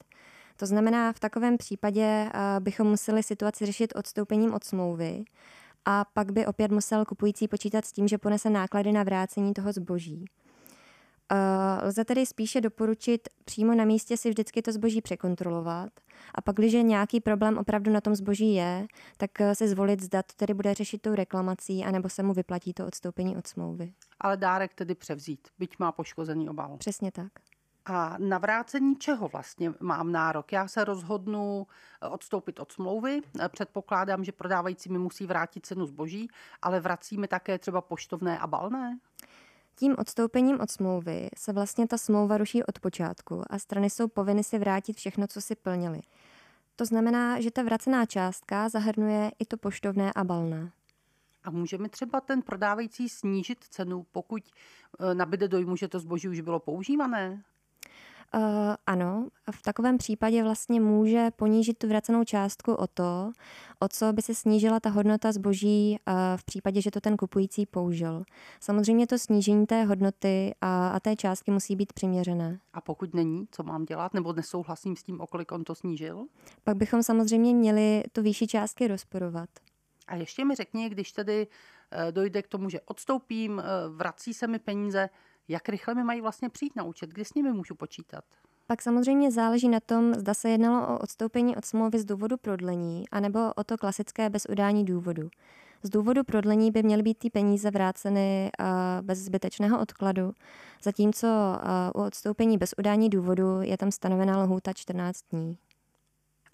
To 0.58 0.66
znamená, 0.66 1.14
v 1.14 1.20
takovém 1.20 1.58
případě 1.58 2.04
eh, 2.04 2.60
bychom 2.60 2.88
museli 2.88 3.24
situaci 3.24 3.66
řešit 3.66 3.94
odstoupením 3.96 4.54
od 4.54 4.64
smlouvy 4.64 5.24
a 5.86 6.06
pak 6.14 6.32
by 6.32 6.46
opět 6.46 6.72
musel 6.72 7.06
kupující 7.06 7.48
počítat 7.48 7.86
s 7.86 7.92
tím, 7.92 8.08
že 8.08 8.18
ponese 8.18 8.50
náklady 8.50 8.92
na 8.92 9.04
vrácení 9.04 9.54
toho 9.54 9.72
zboží. 9.72 10.26
Uh, 11.32 11.88
lze 11.88 12.06
tedy 12.06 12.26
spíše 12.26 12.62
doporučit 12.62 13.30
přímo 13.46 13.76
na 13.76 13.86
místě 13.86 14.18
si 14.18 14.30
vždycky 14.30 14.62
to 14.62 14.72
zboží 14.72 15.02
překontrolovat 15.02 15.90
a 16.36 16.42
pak, 16.42 16.56
když 16.56 16.74
nějaký 16.74 17.22
problém 17.22 17.58
opravdu 17.58 17.92
na 17.92 18.02
tom 18.02 18.16
zboží 18.16 18.54
je, 18.54 18.88
tak 19.18 19.42
eh, 19.42 19.56
se 19.56 19.68
zvolit, 19.68 20.02
zda 20.02 20.24
to 20.24 20.34
tedy 20.36 20.54
bude 20.54 20.74
řešit 20.74 21.02
tou 21.02 21.16
reklamací, 21.16 21.86
anebo 21.86 22.10
se 22.10 22.24
mu 22.24 22.34
vyplatí 22.34 22.74
to 22.74 22.88
odstoupení 22.88 23.38
od 23.38 23.48
smlouvy. 23.48 23.94
Ale 24.20 24.38
dárek 24.38 24.74
tedy 24.74 24.96
převzít, 24.96 25.48
byť 25.60 25.80
má 25.80 25.92
poškozený 25.92 26.50
obal. 26.50 26.78
Přesně 26.78 27.12
tak. 27.12 27.32
A 27.86 28.16
na 28.18 28.38
vrácení 28.38 28.96
čeho 28.96 29.28
vlastně 29.28 29.74
mám 29.80 30.12
nárok? 30.12 30.52
Já 30.52 30.68
se 30.68 30.86
rozhodnu 30.86 31.68
eh, 32.02 32.08
odstoupit 32.08 32.60
od 32.60 32.72
smlouvy. 32.72 33.22
Předpokládám, 33.48 34.24
že 34.24 34.32
prodávající 34.32 34.90
mi 34.90 34.98
musí 34.98 35.26
vrátit 35.26 35.66
cenu 35.66 35.86
zboží, 35.86 36.28
ale 36.62 36.80
vrací 36.80 37.18
mi 37.18 37.28
také 37.28 37.60
třeba 37.60 37.82
poštovné 37.82 38.40
a 38.40 38.48
balné? 38.48 39.00
Tím 39.76 39.96
odstoupením 39.98 40.60
od 40.62 40.72
smlouvy 40.72 41.30
se 41.38 41.54
vlastně 41.54 41.88
ta 41.88 41.98
smlouva 41.98 42.38
ruší 42.38 42.64
od 42.64 42.80
počátku 42.80 43.44
a 43.50 43.60
strany 43.60 43.90
jsou 43.90 44.08
povinny 44.08 44.44
si 44.44 44.60
vrátit 44.60 44.98
všechno, 44.98 45.28
co 45.28 45.42
si 45.42 45.56
plnili. 45.56 46.02
To 46.76 46.86
znamená, 46.86 47.42
že 47.42 47.52
ta 47.52 47.64
vracená 47.64 48.06
částka 48.06 48.70
zahrnuje 48.70 49.32
i 49.40 49.46
to 49.46 49.58
poštovné 49.58 50.14
a 50.14 50.24
balné. 50.24 50.72
A 51.44 51.52
může 51.52 51.78
mi 51.78 51.90
třeba 51.90 52.22
ten 52.22 52.42
prodávající 52.42 53.10
snížit 53.10 53.64
cenu, 53.64 54.06
pokud 54.12 54.44
eh, 55.00 55.16
nabide 55.16 55.48
dojmu, 55.48 55.76
že 55.76 55.88
to 55.88 56.00
zboží 56.00 56.30
už 56.30 56.42
bylo 56.42 56.60
používané? 56.60 57.44
Uh, 58.36 58.42
ano, 58.86 59.28
v 59.52 59.62
takovém 59.62 59.98
případě 59.98 60.44
vlastně 60.44 60.82
může 60.82 61.32
ponížit 61.36 61.78
tu 61.78 61.88
vracenou 61.88 62.24
částku 62.24 62.74
o 62.74 62.88
to, 62.88 63.32
o 63.80 63.88
co 63.88 64.14
by 64.14 64.22
se 64.22 64.36
snížila 64.36 64.80
ta 64.80 64.90
hodnota 64.90 65.32
zboží 65.32 65.98
uh, 66.08 66.14
v 66.36 66.44
případě, 66.44 66.82
že 66.82 66.92
to 66.92 67.02
ten 67.02 67.18
kupující 67.18 67.66
použil. 67.66 68.24
Samozřejmě 68.60 69.08
to 69.08 69.18
snížení 69.18 69.66
té 69.66 69.84
hodnoty 69.84 70.56
a, 70.62 70.88
a 70.88 71.00
té 71.00 71.16
částky 71.16 71.52
musí 71.52 71.76
být 71.76 71.94
přiměřené. 71.94 72.60
A 72.74 72.82
pokud 72.82 73.14
není, 73.14 73.48
co 73.52 73.64
mám 73.64 73.86
dělat, 73.86 74.14
nebo 74.14 74.34
nesouhlasím 74.34 74.96
s 74.96 75.04
tím, 75.04 75.22
o 75.22 75.28
kolik 75.28 75.52
on 75.52 75.64
to 75.64 75.76
snížil? 75.76 76.26
Pak 76.64 76.78
bychom 76.78 77.04
samozřejmě 77.04 77.54
měli 77.54 78.04
tu 78.12 78.22
výši 78.22 78.48
částky 78.48 78.88
rozporovat. 78.88 79.50
A 80.08 80.16
ještě 80.16 80.46
mi 80.46 80.56
řekni, 80.56 80.90
když 80.90 81.12
tedy 81.12 81.48
uh, 81.48 82.12
dojde 82.12 82.42
k 82.42 82.48
tomu, 82.48 82.70
že 82.70 82.82
odstoupím, 82.82 83.64
vrací 83.96 84.34
se 84.34 84.48
mi 84.48 84.60
peníze, 84.60 85.10
jak 85.48 85.70
rychle 85.70 85.96
mi 85.96 86.04
mají 86.04 86.22
vlastně 86.22 86.50
přijít 86.50 86.76
na 86.76 86.84
účet? 86.84 87.10
Kdy 87.10 87.26
s 87.26 87.34
nimi 87.34 87.52
můžu 87.52 87.76
počítat? 87.76 88.24
Pak 88.68 88.82
samozřejmě 88.82 89.32
záleží 89.32 89.70
na 89.70 89.80
tom, 89.80 90.14
zda 90.14 90.34
se 90.34 90.50
jednalo 90.50 90.88
o 90.88 91.00
odstoupení 91.00 91.56
od 91.56 91.66
smlouvy 91.66 92.00
z 92.00 92.06
důvodu 92.06 92.38
prodlení, 92.38 93.10
anebo 93.12 93.54
o 93.56 93.64
to 93.64 93.78
klasické 93.78 94.30
bez 94.30 94.46
udání 94.50 94.86
důvodu. 94.86 95.30
Z 95.84 95.90
důvodu 95.90 96.24
prodlení 96.24 96.72
by 96.72 96.84
měly 96.84 97.04
být 97.04 97.18
ty 97.18 97.30
peníze 97.30 97.72
vráceny 97.72 98.52
bez 99.02 99.20
zbytečného 99.20 99.80
odkladu, 99.80 100.32
zatímco 100.84 101.28
u 101.96 102.02
odstoupení 102.02 102.58
bez 102.58 102.74
udání 102.78 103.10
důvodu 103.10 103.62
je 103.62 103.78
tam 103.78 103.92
stanovená 103.92 104.44
lhůta 104.44 104.74
14 104.74 105.20
dní. 105.32 105.58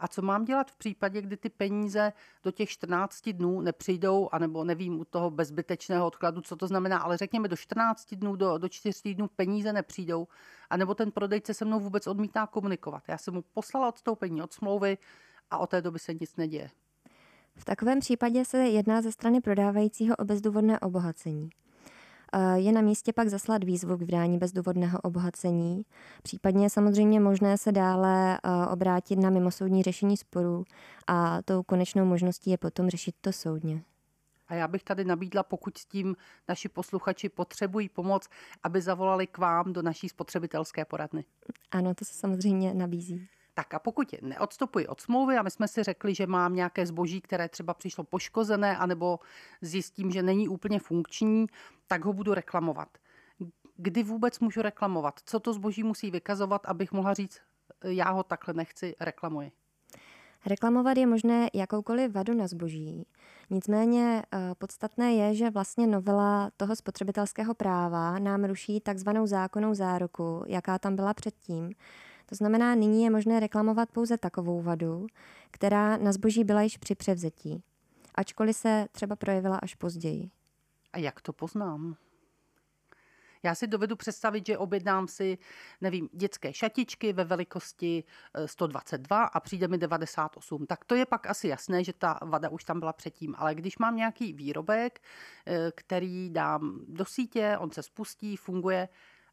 A 0.02 0.08
co 0.08 0.22
mám 0.22 0.46
dělat 0.46 0.72
v 0.72 0.76
případě, 0.76 1.22
kdy 1.22 1.38
ty 1.38 1.50
peníze 1.50 2.14
do 2.44 2.52
těch 2.52 2.70
14 2.70 3.30
dnů 3.30 3.62
nepřijdou, 3.62 4.30
anebo 4.32 4.64
nevím 4.64 5.00
u 5.00 5.06
toho 5.06 5.32
bezbytečného 5.32 6.08
odkladu, 6.08 6.42
co 6.42 6.56
to 6.56 6.68
znamená, 6.68 7.00
ale 7.00 7.18
řekněme 7.18 7.48
do 7.48 7.58
14 7.58 8.14
dnů, 8.14 8.36
do, 8.36 8.58
do 8.58 8.70
4 8.70 9.16
dnů 9.16 9.28
peníze 9.36 9.74
nepřijdou, 9.74 10.28
anebo 10.70 10.96
ten 10.96 11.12
prodejce 11.12 11.54
se 11.54 11.66
mnou 11.66 11.80
vůbec 11.80 12.08
odmítá 12.08 12.48
komunikovat. 12.48 13.04
Já 13.08 13.18
jsem 13.18 13.34
mu 13.34 13.42
poslala 13.54 13.88
odstoupení 13.88 14.42
od 14.42 14.54
smlouvy 14.54 14.98
a 15.52 15.58
od 15.58 15.70
té 15.70 15.82
doby 15.82 16.00
se 16.00 16.14
nic 16.14 16.36
neděje. 16.36 16.70
V 17.56 17.66
takovém 17.66 18.00
případě 18.00 18.46
se 18.46 18.58
jedná 18.58 19.02
ze 19.02 19.12
strany 19.12 19.42
prodávajícího 19.42 20.16
o 20.16 20.26
bezdůvodné 20.26 20.80
obohacení. 20.80 21.50
Je 22.56 22.72
na 22.72 22.82
místě 22.82 23.14
pak 23.14 23.28
zaslat 23.28 23.64
výzvu 23.64 23.98
k 23.98 24.00
vydání 24.00 24.38
bezdůvodného 24.38 25.00
obohacení. 25.02 25.84
Případně 26.24 26.66
je 26.66 26.70
samozřejmě 26.70 27.20
možné 27.20 27.58
se 27.58 27.72
dále 27.72 28.40
obrátit 28.72 29.16
na 29.16 29.30
mimosoudní 29.30 29.84
řešení 29.84 30.18
sporů 30.18 30.64
a 31.08 31.42
tou 31.42 31.64
konečnou 31.64 32.06
možností 32.06 32.52
je 32.52 32.58
potom 32.58 32.90
řešit 32.90 33.16
to 33.22 33.32
soudně. 33.32 33.84
A 34.48 34.54
já 34.54 34.68
bych 34.68 34.84
tady 34.84 35.06
nabídla, 35.06 35.44
pokud 35.44 35.78
s 35.78 35.86
tím 35.86 36.16
naši 36.50 36.70
posluchači 36.70 37.30
potřebují 37.30 37.90
pomoc, 37.90 38.28
aby 38.64 38.82
zavolali 38.82 39.28
k 39.28 39.38
vám 39.38 39.74
do 39.74 39.82
naší 39.82 40.10
spotřebitelské 40.10 40.86
poradny. 40.86 41.26
Ano, 41.72 41.96
to 41.96 42.06
se 42.06 42.14
samozřejmě 42.14 42.74
nabízí. 42.74 43.28
Tak 43.54 43.74
a 43.74 43.80
pokud 43.80 44.16
neodstupuji 44.22 44.88
od 44.88 45.02
smlouvy 45.02 45.38
a 45.38 45.44
my 45.44 45.52
jsme 45.52 45.68
si 45.68 45.84
řekli, 45.84 46.16
že 46.16 46.28
mám 46.28 46.56
nějaké 46.56 46.86
zboží, 46.86 47.22
které 47.22 47.50
třeba 47.50 47.74
přišlo 47.74 48.04
poškozené, 48.04 48.78
anebo 48.78 49.20
zjistím, 49.62 50.12
že 50.12 50.24
není 50.24 50.48
úplně 50.48 50.80
funkční, 50.80 51.48
tak 51.88 52.06
ho 52.06 52.14
budu 52.14 52.34
reklamovat. 52.34 52.98
Kdy 53.78 54.04
vůbec 54.04 54.40
můžu 54.40 54.62
reklamovat? 54.62 55.20
Co 55.26 55.40
to 55.40 55.54
zboží 55.54 55.84
musí 55.84 56.12
vykazovat, 56.12 56.66
abych 56.66 56.92
mohla 56.92 57.14
říct, 57.14 57.42
já 57.84 58.10
ho 58.10 58.24
takhle 58.24 58.54
nechci, 58.54 58.96
reklamuji? 59.00 59.52
Reklamovat 60.46 60.98
je 60.98 61.08
možné 61.08 61.50
jakoukoliv 61.54 62.12
vadu 62.12 62.34
na 62.34 62.48
zboží. 62.48 63.08
Nicméně 63.50 64.24
eh, 64.34 64.56
podstatné 64.58 65.14
je, 65.14 65.36
že 65.36 65.50
vlastně 65.50 65.88
novela 65.88 66.52
toho 66.58 66.76
spotřebitelského 66.76 67.54
práva 67.54 68.20
nám 68.20 68.44
ruší 68.44 68.80
takzvanou 68.80 69.28
zákonnou 69.28 69.74
záruku, 69.74 70.44
jaká 70.48 70.80
tam 70.80 70.96
byla 70.96 71.14
předtím, 71.14 71.72
to 72.32 72.36
znamená, 72.36 72.76
nyní 72.76 73.04
je 73.04 73.10
možné 73.10 73.40
reklamovat 73.40 73.92
pouze 73.92 74.18
takovou 74.18 74.62
vadu, 74.62 75.08
která 75.52 75.98
na 75.98 76.12
zboží 76.12 76.44
byla 76.44 76.62
již 76.62 76.78
při 76.78 76.96
převzetí, 76.96 77.64
ačkoliv 78.16 78.56
se 78.56 78.88
třeba 78.92 79.16
projevila 79.16 79.58
až 79.58 79.76
později. 79.76 80.30
A 80.94 80.98
jak 80.98 81.22
to 81.22 81.34
poznám? 81.34 81.96
Já 83.44 83.56
si 83.56 83.68
dovedu 83.68 83.96
představit, 83.96 84.46
že 84.46 84.58
objednám 84.58 85.08
si, 85.08 85.38
nevím, 85.82 86.10
dětské 86.14 86.54
šatičky 86.54 87.14
ve 87.14 87.24
velikosti 87.24 88.04
122 88.46 89.24
eh, 89.24 89.30
a 89.34 89.40
přijde 89.40 89.68
mi 89.68 89.78
98. 89.78 90.66
Tak 90.66 90.86
to 90.86 90.96
je 90.96 91.06
pak 91.06 91.28
asi 91.28 91.48
jasné, 91.48 91.84
že 91.84 91.94
ta 91.94 92.20
vada 92.22 92.50
už 92.50 92.64
tam 92.64 92.80
byla 92.80 92.94
předtím. 92.94 93.36
Ale 93.38 93.56
když 93.56 93.78
mám 93.78 93.96
nějaký 93.96 94.34
výrobek, 94.34 95.02
eh, 95.46 95.72
který 95.76 96.30
dám 96.30 96.80
do 96.88 97.06
sítě, 97.06 97.58
on 97.60 97.72
se 97.72 97.84
spustí, 97.84 98.38
funguje 98.38 98.90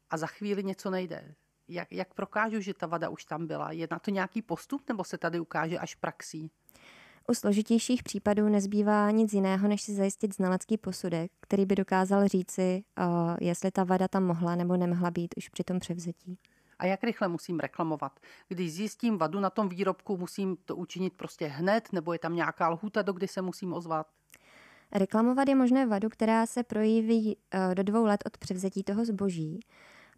a 0.09 0.17
za 0.17 0.27
chvíli 0.27 0.63
něco 0.63 0.89
nejde, 0.89 1.35
jak, 1.69 1.91
jak 1.91 2.13
prokážu, 2.13 2.61
že 2.61 2.73
ta 2.73 2.87
vada 2.87 3.09
už 3.09 3.25
tam 3.25 3.47
byla? 3.47 3.71
Je 3.71 3.87
na 3.91 3.99
to 3.99 4.11
nějaký 4.11 4.41
postup 4.41 4.81
nebo 4.89 5.03
se 5.03 5.17
tady 5.17 5.39
ukáže 5.39 5.79
až 5.79 5.95
praxí? 5.95 6.51
U 7.29 7.33
složitějších 7.33 8.03
případů 8.03 8.49
nezbývá 8.49 9.11
nic 9.11 9.33
jiného, 9.33 9.67
než 9.67 9.81
si 9.81 9.93
zajistit 9.93 10.35
znalecký 10.35 10.77
posudek, 10.77 11.31
který 11.41 11.65
by 11.65 11.75
dokázal 11.75 12.27
říci, 12.27 12.83
uh, 12.99 13.37
jestli 13.41 13.71
ta 13.71 13.83
vada 13.83 14.07
tam 14.07 14.23
mohla 14.23 14.55
nebo 14.55 14.77
nemohla 14.77 15.11
být 15.11 15.33
už 15.37 15.49
při 15.49 15.63
tom 15.63 15.79
převzetí. 15.79 16.37
A 16.79 16.85
jak 16.85 17.03
rychle 17.03 17.27
musím 17.27 17.59
reklamovat? 17.59 18.19
Když 18.47 18.73
zjistím 18.73 19.17
vadu 19.17 19.39
na 19.39 19.49
tom 19.49 19.69
výrobku, 19.69 20.17
musím 20.17 20.57
to 20.65 20.75
učinit 20.75 21.13
prostě 21.13 21.47
hned, 21.47 21.93
nebo 21.93 22.13
je 22.13 22.19
tam 22.19 22.35
nějaká 22.35 22.69
lhůta, 22.69 23.01
do 23.01 23.13
kdy 23.13 23.27
se 23.27 23.41
musím 23.41 23.73
ozvat? 23.73 24.07
Reklamovat 24.91 25.49
je 25.49 25.55
možné 25.55 25.85
vadu, 25.85 26.09
která 26.09 26.45
se 26.45 26.63
projeví 26.63 27.37
uh, 27.37 27.75
do 27.75 27.83
dvou 27.83 28.05
let 28.05 28.23
od 28.25 28.37
převzetí 28.37 28.83
toho 28.83 29.05
zboží. 29.05 29.59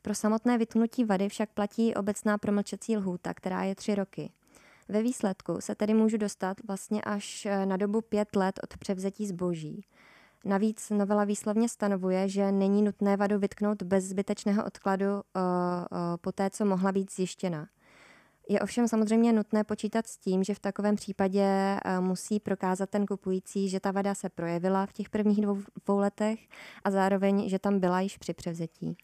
Pro 0.01 0.15
samotné 0.15 0.57
vytknutí 0.57 1.03
vady 1.03 1.29
však 1.29 1.49
platí 1.49 1.95
obecná 1.95 2.37
promlčecí 2.37 2.97
lhůta, 2.97 3.33
která 3.33 3.63
je 3.63 3.75
tři 3.75 3.95
roky. 3.95 4.31
Ve 4.89 5.01
výsledku 5.01 5.57
se 5.59 5.75
tedy 5.75 5.93
můžu 5.93 6.17
dostat 6.17 6.57
vlastně 6.67 7.01
až 7.01 7.45
eh, 7.45 7.65
na 7.65 7.77
dobu 7.77 8.01
pět 8.01 8.35
let 8.35 8.59
od 8.63 8.77
převzetí 8.77 9.27
zboží. 9.27 9.85
Navíc 10.45 10.89
novela 10.89 11.23
výslovně 11.23 11.69
stanovuje, 11.69 12.29
že 12.29 12.51
není 12.51 12.81
nutné 12.81 13.17
vadu 13.17 13.39
vytknout 13.39 13.83
bez 13.83 14.03
zbytečného 14.03 14.65
odkladu 14.65 15.05
uh, 15.05 15.11
uh, 15.15 15.97
po 16.21 16.31
té, 16.31 16.49
co 16.49 16.65
mohla 16.65 16.91
být 16.91 17.13
zjištěna. 17.13 17.67
Je 18.49 18.59
ovšem 18.59 18.87
samozřejmě 18.87 19.33
nutné 19.33 19.63
počítat 19.63 20.07
s 20.07 20.17
tím, 20.17 20.43
že 20.43 20.53
v 20.53 20.59
takovém 20.59 20.95
případě 20.95 21.77
musí 21.99 22.39
prokázat 22.39 22.89
ten 22.89 23.05
kupující, 23.05 23.69
že 23.69 23.79
ta 23.79 23.91
vada 23.91 24.15
se 24.15 24.29
projevila 24.29 24.85
v 24.85 24.93
těch 24.93 25.09
prvních 25.09 25.41
dvou, 25.41 25.57
dvou 25.85 25.97
letech 25.97 26.39
a 26.83 26.91
zároveň, 26.91 27.49
že 27.49 27.59
tam 27.59 27.79
byla 27.79 28.01
již 28.01 28.17
při 28.17 28.33
převzetí. 28.33 28.97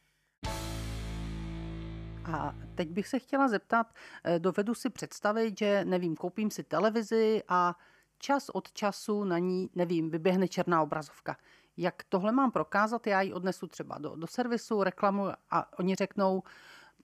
A 2.34 2.56
teď 2.76 2.90
bych 2.90 3.08
se 3.08 3.20
chtěla 3.20 3.48
zeptat, 3.48 3.94
eh, 4.24 4.40
dovedu 4.40 4.74
si 4.74 4.90
představit, 4.90 5.60
že 5.60 5.86
nevím, 5.86 6.16
koupím 6.16 6.52
si 6.52 6.64
televizi 6.64 7.44
a 7.48 7.76
čas 8.20 8.50
od 8.50 8.72
času 8.72 9.24
na 9.24 9.38
ní, 9.40 9.70
nevím, 9.76 10.10
vyběhne 10.10 10.48
černá 10.48 10.82
obrazovka. 10.82 11.38
Jak 11.78 12.04
tohle 12.10 12.32
mám 12.32 12.52
prokázat? 12.52 13.08
Já 13.08 13.22
ji 13.22 13.34
odnesu 13.34 13.68
třeba 13.68 13.98
do, 13.98 14.16
do 14.16 14.28
servisu, 14.28 14.84
reklamu 14.84 15.28
a 15.52 15.80
oni 15.80 15.96
řeknou, 15.96 16.44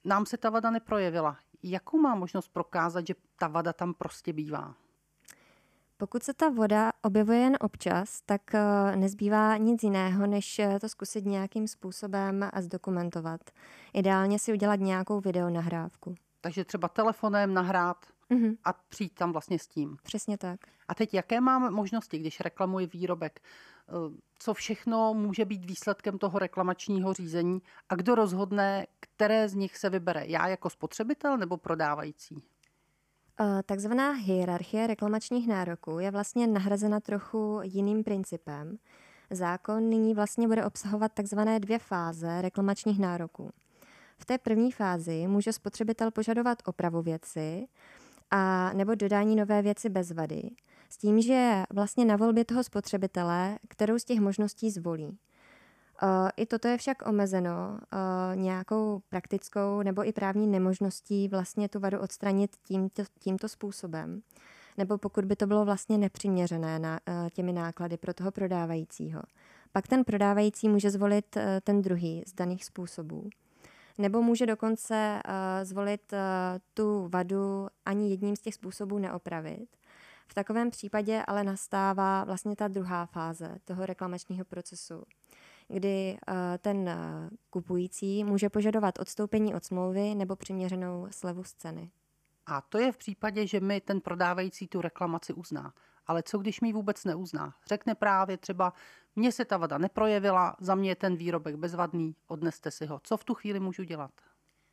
nám 0.04 0.26
se 0.26 0.36
ta 0.36 0.50
vada 0.50 0.70
neprojevila. 0.70 1.36
Jakou 1.62 1.98
mám 1.98 2.18
možnost 2.18 2.48
prokázat, 2.48 3.06
že 3.06 3.14
ta 3.36 3.48
vada 3.48 3.72
tam 3.72 3.94
prostě 3.94 4.32
bývá? 4.32 4.74
Pokud 6.04 6.22
se 6.22 6.34
ta 6.34 6.48
voda 6.48 6.92
objevuje 7.02 7.38
jen 7.38 7.56
občas, 7.60 8.20
tak 8.26 8.54
eh, 8.54 8.96
nezbývá 8.96 9.56
nic 9.56 9.82
jiného, 9.82 10.26
než 10.26 10.58
eh, 10.58 10.80
to 10.80 10.88
zkusit 10.88 11.24
nějakým 11.24 11.68
způsobem 11.68 12.50
a 12.52 12.62
zdokumentovat. 12.62 13.40
Ideálně 13.92 14.38
si 14.38 14.52
udělat 14.52 14.80
nějakou 14.80 15.20
videonahrávku. 15.20 16.14
Takže 16.40 16.64
třeba 16.64 16.88
telefonem 16.88 17.54
nahrát 17.54 18.06
mm-hmm. 18.30 18.56
a 18.64 18.72
přijít 18.72 19.14
tam 19.14 19.32
vlastně 19.32 19.58
s 19.58 19.66
tím. 19.66 19.96
Přesně 20.02 20.38
tak. 20.38 20.60
A 20.88 20.94
teď 20.94 21.14
jaké 21.14 21.40
mám 21.40 21.74
možnosti, 21.74 22.18
když 22.18 22.40
reklamuji 22.40 22.86
výrobek? 22.86 23.40
Eh, 23.88 23.92
co 24.38 24.54
všechno 24.54 25.14
může 25.14 25.44
být 25.44 25.64
výsledkem 25.64 26.18
toho 26.18 26.38
reklamačního 26.38 27.12
řízení 27.12 27.62
a 27.88 27.94
kdo 27.94 28.14
rozhodne, 28.14 28.86
které 29.00 29.48
z 29.48 29.54
nich 29.54 29.76
se 29.76 29.90
vybere? 29.90 30.24
Já 30.26 30.48
jako 30.48 30.70
spotřebitel 30.70 31.38
nebo 31.38 31.56
prodávající? 31.56 32.42
Eh, 33.40 33.62
takzvaná 33.66 34.12
hierarchie 34.12 34.86
reklamačních 34.86 35.48
nároků 35.48 35.98
je 35.98 36.10
vlastně 36.10 36.46
nahrazena 36.46 37.00
trochu 37.00 37.60
jiným 37.62 38.04
principem. 38.04 38.78
Zákon 39.30 39.88
nyní 39.88 40.14
vlastně 40.14 40.48
bude 40.48 40.64
obsahovat 40.64 41.12
takzvané 41.12 41.60
dvě 41.60 41.78
fáze 41.78 42.42
reklamačních 42.42 42.98
nároků. 42.98 43.50
V 44.18 44.24
té 44.24 44.38
první 44.38 44.72
fázi 44.72 45.26
může 45.26 45.52
spotřebitel 45.52 46.10
požadovat 46.10 46.58
opravu 46.66 47.02
věci 47.02 47.66
a 48.30 48.72
nebo 48.72 48.94
dodání 48.94 49.36
nové 49.36 49.62
věci 49.62 49.88
bez 49.88 50.10
vady, 50.10 50.42
s 50.88 50.98
tím, 50.98 51.20
že 51.20 51.62
vlastně 51.70 52.04
na 52.04 52.16
volbě 52.16 52.44
toho 52.44 52.64
spotřebitele, 52.64 53.58
kterou 53.68 53.98
z 53.98 54.04
těch 54.04 54.20
možností 54.20 54.70
zvolí. 54.70 55.18
Eh, 56.02 56.30
I 56.36 56.46
toto 56.46 56.68
je 56.68 56.76
však 56.78 57.08
omezeno 57.08 57.78
eh, 57.92 58.36
nějakou 58.36 59.02
praktickou 59.08 59.82
nebo 59.82 60.08
i 60.08 60.12
právní 60.12 60.46
nemožností 60.46 61.28
vlastně 61.28 61.68
tu 61.68 61.80
vadu 61.80 62.00
odstranit 62.00 62.56
tímto, 62.62 63.02
tímto 63.18 63.48
způsobem. 63.48 64.22
nebo 64.76 64.98
pokud 64.98 65.24
by 65.24 65.36
to 65.36 65.46
bylo 65.46 65.64
vlastně 65.64 65.98
nepřiměřené 65.98 66.78
na, 66.78 67.00
těmi 67.32 67.52
náklady 67.52 67.96
pro 67.96 68.14
toho 68.14 68.30
prodávajícího. 68.30 69.22
Pak 69.72 69.88
ten 69.88 70.04
prodávající 70.04 70.68
může 70.68 70.90
zvolit 70.90 71.36
ten 71.64 71.82
druhý 71.82 72.22
z 72.26 72.32
daných 72.32 72.64
způsobů. 72.64 73.30
Nebo 73.98 74.22
může 74.22 74.46
dokonce 74.46 75.20
zvolit 75.62 76.12
tu 76.74 77.08
vadu 77.12 77.68
ani 77.84 78.10
jedním 78.10 78.36
z 78.36 78.40
těch 78.40 78.54
způsobů 78.54 78.98
neopravit 78.98 79.68
v 80.28 80.34
takovém 80.34 80.70
případě 80.70 81.22
ale 81.26 81.44
nastává 81.44 82.24
vlastně 82.24 82.56
ta 82.56 82.68
druhá 82.68 83.06
fáze 83.06 83.58
toho 83.64 83.86
reklamačního 83.86 84.44
procesu, 84.44 85.02
kdy 85.68 86.18
eh, 86.28 86.58
ten 86.58 86.88
eh, 86.88 86.96
kupující 87.50 88.24
může 88.24 88.48
požadovat 88.48 88.98
odstoupení 88.98 89.54
od 89.54 89.64
smlouvy 89.64 90.14
nebo 90.14 90.36
přiměřenou 90.36 91.06
slevu 91.10 91.44
z 91.44 91.54
ceny. 91.54 91.90
A 92.46 92.60
to 92.60 92.78
je 92.78 92.92
v 92.92 92.96
případě, 92.96 93.46
že 93.46 93.60
mi 93.60 93.80
ten 93.80 94.00
prodávající 94.00 94.68
tu 94.68 94.80
reklamaci 94.80 95.32
uzná. 95.32 95.72
Ale 96.06 96.22
co 96.22 96.38
když 96.38 96.60
mi 96.60 96.72
vůbec 96.72 97.04
neuzná? 97.04 97.54
Řekne 97.66 97.94
právě 97.94 98.36
třeba, 98.36 98.72
mně 99.16 99.32
se 99.32 99.44
ta 99.44 99.56
vada 99.56 99.78
neprojevila, 99.78 100.56
za 100.60 100.74
mě 100.74 100.90
je 100.90 100.96
ten 100.96 101.16
výrobek 101.16 101.56
bezvadný, 101.56 102.16
odneste 102.26 102.70
si 102.70 102.86
ho. 102.86 103.00
Co 103.02 103.16
v 103.16 103.24
tu 103.24 103.34
chvíli 103.34 103.60
můžu 103.60 103.82
dělat? 103.82 104.10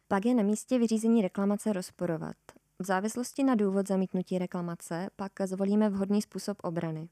Pak 0.07 0.25
je 0.25 0.35
na 0.35 0.43
místě 0.43 0.79
vyřízení 0.79 1.21
reklamace 1.21 1.73
rozporovat. 1.73 2.35
V 2.79 2.85
závislosti 2.85 3.43
na 3.43 3.55
důvod 3.55 3.87
zamítnutí 3.87 4.37
reklamace 4.37 5.09
pak 5.15 5.31
zvolíme 5.45 5.89
vhodný 5.89 6.21
způsob 6.21 6.57
obrany. 6.63 7.09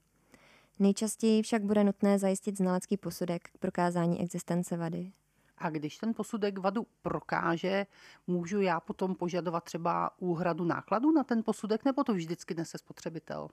Nejčastěji 0.80 1.42
však 1.42 1.62
bude 1.62 1.84
nutné 1.84 2.18
zajistit 2.18 2.56
znalecký 2.58 2.96
posudek 2.96 3.48
k 3.48 3.58
prokázání 3.58 4.20
existence 4.20 4.76
vady. 4.76 5.12
A 5.58 5.70
když 5.70 5.98
ten 5.98 6.14
posudek 6.14 6.58
vadu 6.58 6.86
prokáže, 7.02 7.86
můžu 8.26 8.60
já 8.60 8.80
potom 8.80 9.14
požadovat 9.14 9.64
třeba 9.64 10.10
úhradu 10.18 10.64
nákladu 10.64 11.10
na 11.12 11.24
ten 11.24 11.42
posudek, 11.42 11.84
nebo 11.84 12.04
to 12.04 12.14
vždycky 12.14 12.54
nese 12.54 12.78
spotřebitel? 12.78 13.48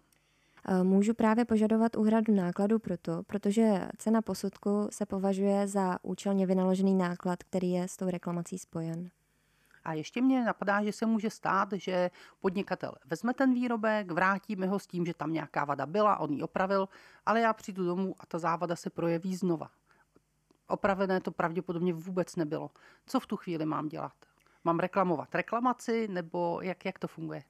Můžu 0.84 1.14
právě 1.14 1.46
požadovat 1.46 1.96
úhradu 1.96 2.36
nákladu 2.36 2.80
proto, 2.80 3.24
protože 3.24 3.88
cena 3.98 4.22
posudku 4.22 4.88
se 4.92 5.06
považuje 5.06 5.68
za 5.68 6.00
účelně 6.02 6.46
vynaložený 6.46 6.94
náklad, 6.96 7.44
který 7.44 7.72
je 7.72 7.88
s 7.88 7.98
tou 7.98 8.10
reklamací 8.10 8.58
spojen. 8.58 9.10
A 9.88 9.94
ještě 9.94 10.22
mě 10.22 10.44
napadá, 10.44 10.84
že 10.84 10.92
se 10.92 11.06
může 11.06 11.30
stát, 11.30 11.70
že 11.74 12.12
podnikatel 12.40 12.92
vezme 13.06 13.34
ten 13.34 13.54
výrobek, 13.54 14.12
vrátí 14.12 14.56
mi 14.56 14.68
ho 14.68 14.80
s 14.80 14.88
tím, 14.88 15.06
že 15.06 15.14
tam 15.14 15.34
nějaká 15.34 15.66
vada 15.66 15.86
byla, 15.86 16.18
on 16.18 16.34
ji 16.34 16.44
opravil, 16.44 16.90
ale 17.26 17.42
já 17.42 17.54
přijdu 17.54 17.86
domů 17.86 18.16
a 18.20 18.26
ta 18.26 18.40
závada 18.40 18.76
se 18.76 18.90
projeví 18.90 19.36
znova. 19.36 19.70
Opravené 20.68 21.22
to 21.22 21.32
pravděpodobně 21.32 21.94
vůbec 21.94 22.36
nebylo. 22.36 22.72
Co 23.06 23.20
v 23.20 23.26
tu 23.26 23.38
chvíli 23.38 23.66
mám 23.66 23.90
dělat? 23.90 24.14
Mám 24.64 24.80
reklamovat 24.80 25.36
reklamaci 25.36 26.08
nebo 26.08 26.60
jak, 26.62 26.86
jak 26.86 27.00
to 27.00 27.08
funguje? 27.08 27.44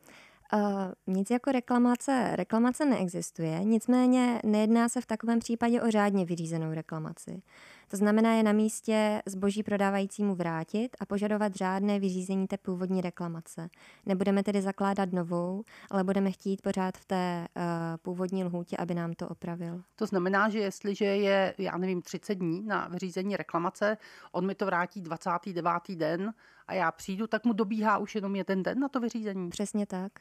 Uh, 0.54 1.16
nic 1.16 1.30
jako 1.30 1.52
reklamace, 1.52 2.36
reklamace 2.36 2.86
neexistuje, 2.86 3.64
nicméně 3.64 4.42
nejedná 4.44 4.90
se 4.90 5.02
v 5.02 5.06
takovém 5.06 5.40
případě 5.40 5.82
o 5.82 5.92
řádně 5.92 6.26
vyřízenou 6.26 6.74
reklamaci. 6.74 7.42
To 7.90 7.98
znamená, 7.98 8.34
je 8.34 8.44
na 8.44 8.52
místě 8.52 9.22
zboží 9.26 9.64
prodávajícímu 9.64 10.36
vrátit 10.36 10.90
a 11.00 11.06
požadovat 11.06 11.56
řádné 11.56 12.00
vyřízení 12.00 12.48
té 12.48 12.58
původní 12.58 13.02
reklamace. 13.02 13.70
Nebudeme 14.06 14.44
tedy 14.44 14.62
zakládat 14.62 15.12
novou, 15.12 15.64
ale 15.92 16.04
budeme 16.04 16.32
chtít 16.32 16.62
pořád 16.62 16.98
v 16.98 17.06
té 17.06 17.48
uh, 17.56 17.64
původní 18.02 18.44
lhůtě, 18.44 18.78
aby 18.78 18.94
nám 18.94 19.14
to 19.14 19.30
opravil. 19.30 19.82
To 19.96 20.06
znamená, 20.06 20.50
že 20.50 20.60
jestliže 20.60 21.06
je, 21.06 21.54
já 21.58 21.78
nevím, 21.78 22.02
30 22.02 22.36
dní 22.36 22.64
na 22.66 22.88
vyřízení 22.88 23.36
reklamace, 23.36 23.98
on 24.32 24.46
mi 24.46 24.56
to 24.56 24.66
vrátí 24.66 25.02
29. 25.02 25.72
den 25.96 26.34
a 26.68 26.74
já 26.74 26.92
přijdu, 26.92 27.28
tak 27.28 27.46
mu 27.46 27.54
dobíhá 27.54 27.98
už 27.98 28.16
jenom 28.16 28.36
jeden 28.36 28.64
den 28.64 28.80
na 28.80 28.90
to 28.90 29.00
vyřízení. 29.00 29.50
Přesně 29.50 29.86
tak. 29.86 30.12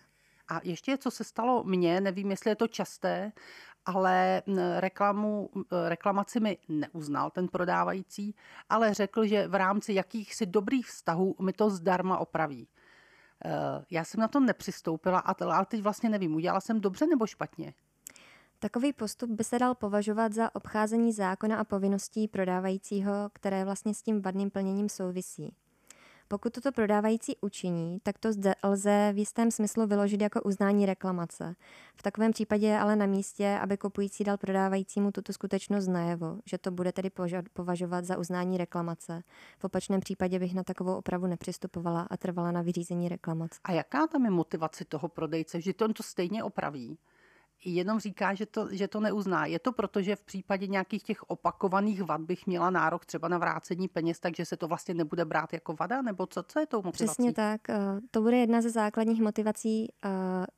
A 0.48 0.60
ještě, 0.64 0.98
co 0.98 1.10
se 1.10 1.24
stalo 1.24 1.64
mně, 1.64 2.00
nevím, 2.00 2.30
jestli 2.30 2.50
je 2.50 2.56
to 2.56 2.68
časté, 2.68 3.32
ale 3.86 4.42
reklamu, 4.76 5.50
reklamaci 5.88 6.40
mi 6.40 6.58
neuznal 6.68 7.30
ten 7.30 7.48
prodávající, 7.48 8.34
ale 8.68 8.94
řekl, 8.94 9.26
že 9.26 9.48
v 9.48 9.54
rámci 9.54 9.92
jakýchsi 9.92 10.46
dobrých 10.46 10.86
vztahů 10.86 11.36
mi 11.40 11.52
to 11.52 11.70
zdarma 11.70 12.18
opraví. 12.18 12.68
Eh, 13.44 13.84
já 13.90 14.04
jsem 14.04 14.20
na 14.20 14.28
to 14.28 14.40
nepřistoupila, 14.40 15.18
ale 15.18 15.66
teď 15.66 15.82
vlastně 15.82 16.08
nevím, 16.08 16.34
udělala 16.34 16.60
jsem 16.60 16.80
dobře 16.80 17.06
nebo 17.06 17.26
špatně. 17.26 17.74
Takový 18.58 18.92
postup 18.92 19.30
by 19.30 19.44
se 19.44 19.58
dal 19.58 19.74
považovat 19.74 20.32
za 20.32 20.54
obcházení 20.54 21.12
zákona 21.12 21.56
a 21.56 21.64
povinností 21.64 22.28
prodávajícího, 22.28 23.12
které 23.32 23.64
vlastně 23.64 23.94
s 23.94 24.02
tím 24.02 24.22
vadným 24.22 24.50
plněním 24.50 24.88
souvisí. 24.88 25.54
Pokud 26.28 26.52
toto 26.52 26.72
prodávající 26.72 27.36
učiní, 27.40 27.98
tak 28.02 28.18
to 28.18 28.32
zde 28.32 28.54
lze 28.64 29.10
v 29.14 29.18
jistém 29.18 29.50
smyslu 29.50 29.86
vyložit 29.86 30.20
jako 30.20 30.42
uznání 30.42 30.86
reklamace. 30.86 31.56
V 31.96 32.02
takovém 32.02 32.32
případě 32.32 32.66
je 32.66 32.78
ale 32.78 32.96
na 32.96 33.06
místě, 33.06 33.58
aby 33.62 33.76
kupující 33.76 34.24
dal 34.24 34.36
prodávajícímu 34.36 35.12
tuto 35.12 35.32
skutečnost 35.32 35.86
najevo, 35.86 36.38
že 36.44 36.58
to 36.58 36.70
bude 36.70 36.92
tedy 36.92 37.10
považovat 37.52 38.04
za 38.04 38.18
uznání 38.18 38.58
reklamace. 38.58 39.22
V 39.58 39.64
opačném 39.64 40.00
případě 40.00 40.38
bych 40.38 40.54
na 40.54 40.64
takovou 40.64 40.94
opravu 40.94 41.26
nepřistupovala 41.26 42.06
a 42.10 42.16
trvala 42.16 42.52
na 42.52 42.62
vyřízení 42.62 43.08
reklamace. 43.08 43.60
A 43.64 43.72
jaká 43.72 44.06
tam 44.06 44.24
je 44.24 44.30
motivace 44.30 44.84
toho 44.84 45.08
prodejce, 45.08 45.60
že 45.60 45.74
to 45.74 45.84
on 45.84 45.92
to 45.92 46.02
stejně 46.02 46.44
opraví? 46.44 46.98
Jenom 47.64 48.00
říká, 48.00 48.34
že 48.34 48.46
to, 48.46 48.68
že 48.70 48.88
to 48.88 49.00
neuzná. 49.00 49.46
Je 49.46 49.58
to 49.58 49.72
proto, 49.72 50.02
že 50.02 50.16
v 50.16 50.22
případě 50.22 50.66
nějakých 50.66 51.02
těch 51.02 51.22
opakovaných 51.22 52.02
vad 52.02 52.20
bych 52.20 52.46
měla 52.46 52.70
nárok 52.70 53.06
třeba 53.06 53.28
na 53.28 53.38
vrácení 53.38 53.88
peněz, 53.88 54.20
takže 54.20 54.44
se 54.44 54.56
to 54.56 54.68
vlastně 54.68 54.94
nebude 54.94 55.24
brát 55.24 55.52
jako 55.52 55.74
vada? 55.80 56.02
Nebo 56.02 56.26
co, 56.26 56.42
co 56.42 56.60
je 56.60 56.66
tou 56.66 56.76
motivací? 56.76 57.04
Přesně 57.04 57.32
tak. 57.32 57.70
Eh, 57.70 57.76
to 58.10 58.20
bude 58.20 58.36
jedna 58.36 58.60
ze 58.60 58.70
základních 58.70 59.20
motivací 59.20 59.88
eh, 60.04 60.08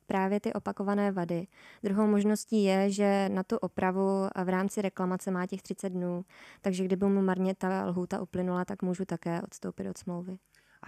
právě 0.05 0.39
ty 0.39 0.53
opakované 0.53 1.11
vady. 1.11 1.47
Druhou 1.83 2.07
možností 2.07 2.63
je, 2.63 2.91
že 2.91 3.29
na 3.29 3.43
tu 3.43 3.57
opravu 3.57 4.27
v 4.43 4.49
rámci 4.49 4.81
reklamace 4.81 5.31
má 5.31 5.45
těch 5.45 5.61
30 5.61 5.89
dnů, 5.89 6.25
takže 6.61 6.83
kdyby 6.83 7.05
mu 7.05 7.21
marně 7.21 7.55
ta 7.55 7.85
lhůta 7.85 8.21
uplynula, 8.21 8.65
tak 8.65 8.81
můžu 8.81 9.05
také 9.05 9.41
odstoupit 9.41 9.89
od 9.89 9.97
smlouvy. 9.97 10.37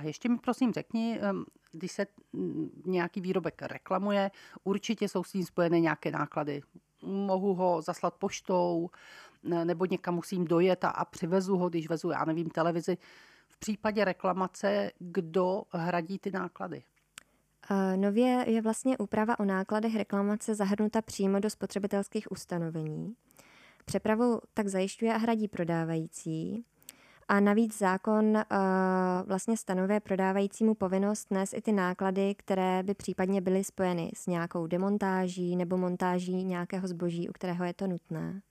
A 0.02 0.04
ještě 0.04 0.30
mi 0.30 0.38
prosím 0.38 0.74
řekni, 0.74 1.20
když 1.72 1.92
se 1.92 2.06
mm, 2.34 2.82
nějaký 2.86 3.22
výrobek 3.22 3.62
reklamuje, 3.62 4.32
určitě 4.64 5.10
jsou 5.10 5.24
s 5.24 5.32
tím 5.32 5.46
spojené 5.46 5.80
nějaké 5.80 6.12
náklady. 6.12 6.62
Mohu 7.04 7.54
ho 7.54 7.82
zaslat 7.82 8.14
poštou, 8.14 8.90
nebo 9.44 9.86
někam 9.86 10.16
musím 10.16 10.46
dojet 10.46 10.84
a, 10.84 10.90
a 10.90 11.06
přivezu 11.06 11.58
ho, 11.58 11.70
když 11.70 11.90
vezu, 11.90 12.10
já 12.10 12.26
nevím, 12.26 12.50
televizi. 12.50 12.98
V 13.48 13.58
případě 13.58 14.06
reklamace, 14.06 14.92
kdo 15.00 15.64
hradí 15.72 16.20
ty 16.20 16.32
náklady? 16.32 16.84
Nově 17.96 18.46
je 18.48 18.62
vlastně 18.62 18.98
úprava 18.98 19.40
o 19.40 19.46
nákladech 19.46 19.96
reklamace 19.96 20.56
zahrnuta 20.56 21.02
přímo 21.02 21.40
do 21.40 21.50
spotřebitelských 21.50 22.32
ustanovení. 22.32 23.16
Přepravu 23.86 24.42
tak 24.54 24.68
zajišťuje 24.68 25.14
a 25.14 25.18
hradí 25.18 25.48
prodávající. 25.48 26.66
A 27.32 27.40
navíc 27.40 27.78
zákon 27.78 28.26
uh, 28.26 28.42
vlastně 29.26 29.58
stanovuje 29.58 30.00
prodávajícímu 30.00 30.76
povinnost 30.76 31.32
nést 31.32 31.54
i 31.54 31.62
ty 31.62 31.72
náklady, 31.72 32.36
které 32.36 32.84
by 32.84 32.94
případně 32.94 33.42
byly 33.42 33.64
spojeny 33.64 34.12
s 34.16 34.28
nějakou 34.28 34.68
demontáží 34.68 35.56
nebo 35.56 35.78
montáží 35.78 36.44
nějakého 36.44 36.88
zboží, 36.88 37.30
u 37.30 37.32
kterého 37.32 37.66
je 37.66 37.74
to 37.74 37.88
nutné. 37.88 38.42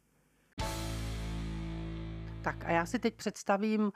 Tak 2.43 2.65
a 2.65 2.71
já 2.71 2.87
si 2.87 2.99
teď 2.99 3.15
představím 3.15 3.93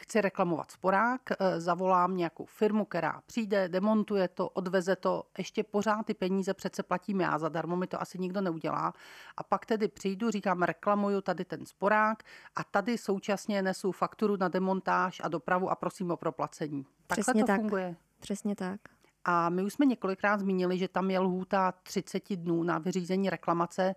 chci 0.00 0.20
reklamovat 0.20 0.70
sporák, 0.70 1.20
eh, 1.30 1.60
zavolám 1.60 2.16
nějakou 2.16 2.44
firmu, 2.44 2.84
která 2.84 3.22
přijde, 3.26 3.68
demontuje 3.68 4.28
to, 4.28 4.48
odveze 4.48 4.96
to, 4.96 5.22
ještě 5.38 5.64
pořád 5.64 6.06
ty 6.06 6.14
peníze 6.14 6.54
přece 6.54 6.82
platím 6.82 7.20
já, 7.20 7.38
zadarmo 7.38 7.76
mi 7.76 7.86
to 7.86 8.02
asi 8.02 8.18
nikdo 8.18 8.40
neudělá. 8.40 8.92
A 9.36 9.42
pak 9.42 9.66
tedy 9.66 9.88
přijdu, 9.88 10.30
říkám, 10.30 10.62
reklamuju 10.62 11.20
tady 11.20 11.44
ten 11.44 11.66
sporák 11.66 12.22
a 12.56 12.64
tady 12.64 12.98
současně 12.98 13.62
nesu 13.62 13.92
fakturu 13.92 14.36
na 14.36 14.48
demontáž 14.48 15.20
a 15.24 15.28
dopravu 15.28 15.70
a 15.70 15.74
prosím 15.74 16.10
o 16.10 16.16
proplacení. 16.16 16.86
Takhle 17.06 17.22
Přesně 17.22 17.42
to 17.42 17.46
tak. 17.46 17.60
funguje. 17.60 17.96
Přesně 18.20 18.56
tak. 18.56 18.80
A 19.24 19.48
my 19.48 19.62
už 19.62 19.72
jsme 19.72 19.86
několikrát 19.86 20.40
zmínili, 20.40 20.78
že 20.78 20.88
tam 20.88 21.10
je 21.10 21.18
lhůta 21.18 21.72
30 21.82 22.36
dnů 22.36 22.62
na 22.62 22.78
vyřízení 22.78 23.30
reklamace. 23.30 23.94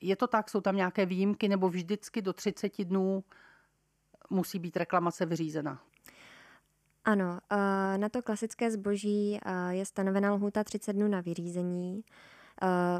Je 0.00 0.16
to 0.16 0.26
tak, 0.26 0.50
jsou 0.50 0.60
tam 0.60 0.76
nějaké 0.76 1.06
výjimky 1.06 1.48
nebo 1.48 1.68
vždycky 1.68 2.22
do 2.22 2.32
30 2.32 2.84
dnů 2.84 3.24
musí 4.30 4.58
být 4.58 4.76
reklamace 4.76 5.26
vyřízena. 5.26 5.80
Ano, 7.04 7.38
na 7.96 8.08
to 8.08 8.22
klasické 8.22 8.70
zboží 8.70 9.40
je 9.70 9.84
stanovena 9.84 10.32
lhůta 10.32 10.64
30 10.64 10.92
dnů 10.92 11.08
na 11.08 11.20
vyřízení. 11.20 12.04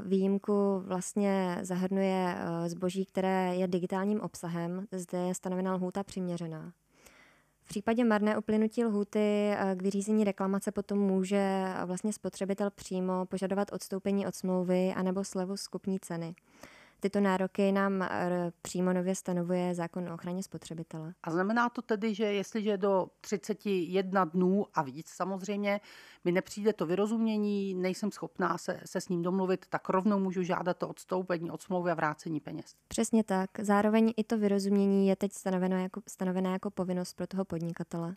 Výjimku 0.02 0.80
vlastně 0.86 1.58
zahrnuje 1.62 2.36
zboží, 2.66 3.04
které 3.04 3.56
je 3.56 3.68
digitálním 3.68 4.20
obsahem. 4.20 4.86
Zde 4.92 5.18
je 5.18 5.34
stanovena 5.34 5.74
lhůta 5.74 6.04
přiměřená. 6.04 6.72
V 7.62 7.68
případě 7.68 8.04
marné 8.04 8.38
uplynutí 8.38 8.84
lhuty 8.84 9.52
k 9.74 9.82
vyřízení 9.82 10.24
reklamace 10.24 10.72
potom 10.72 10.98
může 10.98 11.64
vlastně 11.84 12.12
spotřebitel 12.12 12.70
přímo 12.70 13.26
požadovat 13.26 13.72
odstoupení 13.72 14.26
od 14.26 14.34
smlouvy 14.34 14.92
anebo 14.96 15.24
slevu 15.24 15.56
z 15.56 15.68
kupní 15.68 16.00
ceny. 16.00 16.34
Tyto 17.00 17.20
nároky 17.20 17.72
nám 17.72 18.08
přímo 18.62 18.92
nově 18.92 19.14
stanovuje 19.14 19.74
zákon 19.74 20.08
o 20.08 20.14
ochraně 20.14 20.42
spotřebitele. 20.42 21.14
A 21.22 21.30
znamená 21.30 21.68
to 21.68 21.82
tedy, 21.82 22.14
že 22.14 22.24
jestliže 22.24 22.76
do 22.76 23.06
31 23.20 24.24
dnů 24.24 24.66
a 24.74 24.82
víc 24.82 25.08
samozřejmě 25.08 25.80
mi 26.24 26.32
nepřijde 26.32 26.72
to 26.72 26.86
vyrozumění, 26.86 27.74
nejsem 27.74 28.10
schopná 28.10 28.58
se, 28.58 28.80
se 28.84 29.00
s 29.00 29.08
ním 29.08 29.22
domluvit, 29.22 29.66
tak 29.68 29.88
rovnou 29.88 30.18
můžu 30.18 30.42
žádat 30.42 30.76
to 30.76 30.88
odstoupení 30.88 31.50
od 31.50 31.62
smlouvy 31.62 31.90
a 31.90 31.94
vrácení 31.94 32.40
peněz. 32.40 32.74
Přesně 32.88 33.24
tak. 33.24 33.50
Zároveň 33.60 34.12
i 34.16 34.24
to 34.24 34.38
vyrozumění 34.38 35.08
je 35.08 35.16
teď 35.16 35.32
stanoveno 35.32 35.82
jako, 35.82 36.00
stanovené 36.08 36.52
jako 36.52 36.70
povinnost 36.70 37.14
pro 37.14 37.26
toho 37.26 37.44
podnikatele. 37.44 38.16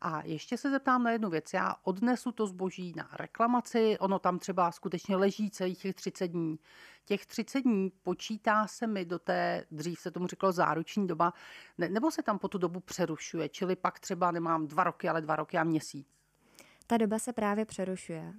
A 0.00 0.22
ještě 0.24 0.56
se 0.56 0.70
zeptám 0.70 1.02
na 1.02 1.10
jednu 1.10 1.30
věc. 1.30 1.54
Já 1.54 1.74
odnesu 1.82 2.32
to 2.32 2.46
zboží 2.46 2.92
na 2.96 3.08
reklamaci, 3.12 3.98
ono 3.98 4.18
tam 4.18 4.38
třeba 4.38 4.72
skutečně 4.72 5.16
leží 5.16 5.50
celých 5.50 5.78
těch 5.78 5.94
30 5.94 6.28
dní. 6.28 6.58
Těch 7.04 7.26
30 7.26 7.60
dní 7.60 7.92
počítá 8.02 8.66
se 8.66 8.86
mi 8.86 9.04
do 9.04 9.18
té, 9.18 9.64
dřív 9.70 10.00
se 10.00 10.10
tomu 10.10 10.26
říkalo 10.26 10.52
záruční 10.52 11.06
doba, 11.06 11.32
ne, 11.78 11.88
nebo 11.88 12.10
se 12.10 12.22
tam 12.22 12.38
po 12.38 12.48
tu 12.48 12.58
dobu 12.58 12.80
přerušuje, 12.80 13.48
čili 13.48 13.76
pak 13.76 14.00
třeba 14.00 14.30
nemám 14.30 14.66
dva 14.66 14.84
roky, 14.84 15.08
ale 15.08 15.20
dva 15.20 15.36
roky 15.36 15.58
a 15.58 15.64
měsíc. 15.64 16.06
Ta 16.86 16.96
doba 16.96 17.18
se 17.18 17.32
právě 17.32 17.64
přerušuje. 17.64 18.34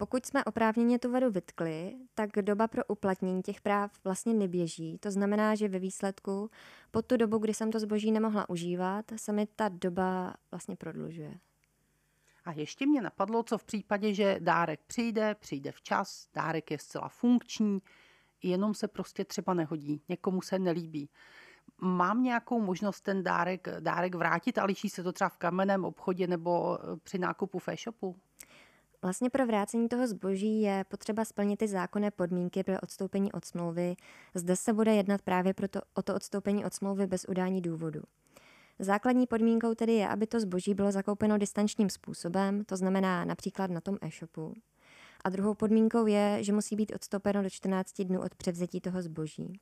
Pokud 0.00 0.26
jsme 0.26 0.44
oprávněně 0.44 0.98
tu 0.98 1.12
vadu 1.12 1.30
vytkli, 1.30 1.96
tak 2.14 2.30
doba 2.40 2.68
pro 2.68 2.82
uplatnění 2.88 3.42
těch 3.42 3.60
práv 3.60 3.92
vlastně 4.04 4.34
neběží. 4.34 4.98
To 4.98 5.10
znamená, 5.10 5.54
že 5.54 5.68
ve 5.68 5.78
výsledku 5.78 6.50
po 6.90 7.02
tu 7.02 7.16
dobu, 7.16 7.38
kdy 7.38 7.54
jsem 7.54 7.70
to 7.70 7.80
zboží 7.80 8.12
nemohla 8.12 8.48
užívat, 8.48 9.04
se 9.16 9.32
mi 9.32 9.46
ta 9.46 9.68
doba 9.68 10.34
vlastně 10.50 10.76
prodlužuje. 10.76 11.38
A 12.44 12.52
ještě 12.52 12.86
mě 12.86 13.02
napadlo, 13.02 13.42
co 13.42 13.58
v 13.58 13.64
případě, 13.64 14.14
že 14.14 14.36
dárek 14.40 14.80
přijde, 14.86 15.34
přijde 15.34 15.72
včas, 15.72 16.28
dárek 16.34 16.70
je 16.70 16.78
zcela 16.78 17.08
funkční, 17.08 17.78
jenom 18.42 18.74
se 18.74 18.88
prostě 18.88 19.24
třeba 19.24 19.54
nehodí, 19.54 20.02
někomu 20.08 20.42
se 20.42 20.58
nelíbí. 20.58 21.10
Mám 21.80 22.22
nějakou 22.22 22.60
možnost 22.60 23.00
ten 23.00 23.22
dárek, 23.22 23.68
dárek 23.80 24.14
vrátit 24.14 24.58
a 24.58 24.64
liší 24.64 24.88
se 24.88 25.02
to 25.02 25.12
třeba 25.12 25.28
v 25.28 25.36
kamenném 25.36 25.84
obchodě 25.84 26.26
nebo 26.26 26.78
při 27.02 27.18
nákupu 27.18 27.58
v 27.58 27.68
e-shopu? 27.68 28.16
Vlastně 29.02 29.30
pro 29.30 29.46
vrácení 29.46 29.88
toho 29.88 30.06
zboží 30.06 30.60
je 30.60 30.84
potřeba 30.88 31.24
splnit 31.24 31.56
ty 31.56 31.68
zákonné 31.68 32.10
podmínky 32.10 32.64
pro 32.64 32.74
odstoupení 32.82 33.32
od 33.32 33.44
smlouvy. 33.44 33.96
Zde 34.34 34.56
se 34.56 34.72
bude 34.72 34.94
jednat 34.94 35.22
právě 35.22 35.54
proto, 35.54 35.80
o 35.94 36.02
to 36.02 36.14
odstoupení 36.14 36.64
od 36.64 36.74
smlouvy 36.74 37.06
bez 37.06 37.24
udání 37.28 37.60
důvodu. 37.60 38.00
Základní 38.78 39.26
podmínkou 39.26 39.74
tedy 39.74 39.92
je, 39.92 40.08
aby 40.08 40.26
to 40.26 40.40
zboží 40.40 40.74
bylo 40.74 40.92
zakoupeno 40.92 41.38
distančním 41.38 41.90
způsobem, 41.90 42.64
to 42.64 42.76
znamená 42.76 43.24
například 43.24 43.70
na 43.70 43.80
tom 43.80 43.96
e-shopu. 44.02 44.54
A 45.24 45.28
druhou 45.30 45.54
podmínkou 45.54 46.06
je, 46.06 46.38
že 46.40 46.52
musí 46.52 46.76
být 46.76 46.92
odstoupeno 46.94 47.42
do 47.42 47.50
14 47.50 48.00
dnů 48.00 48.20
od 48.20 48.34
převzetí 48.34 48.80
toho 48.80 49.02
zboží. 49.02 49.60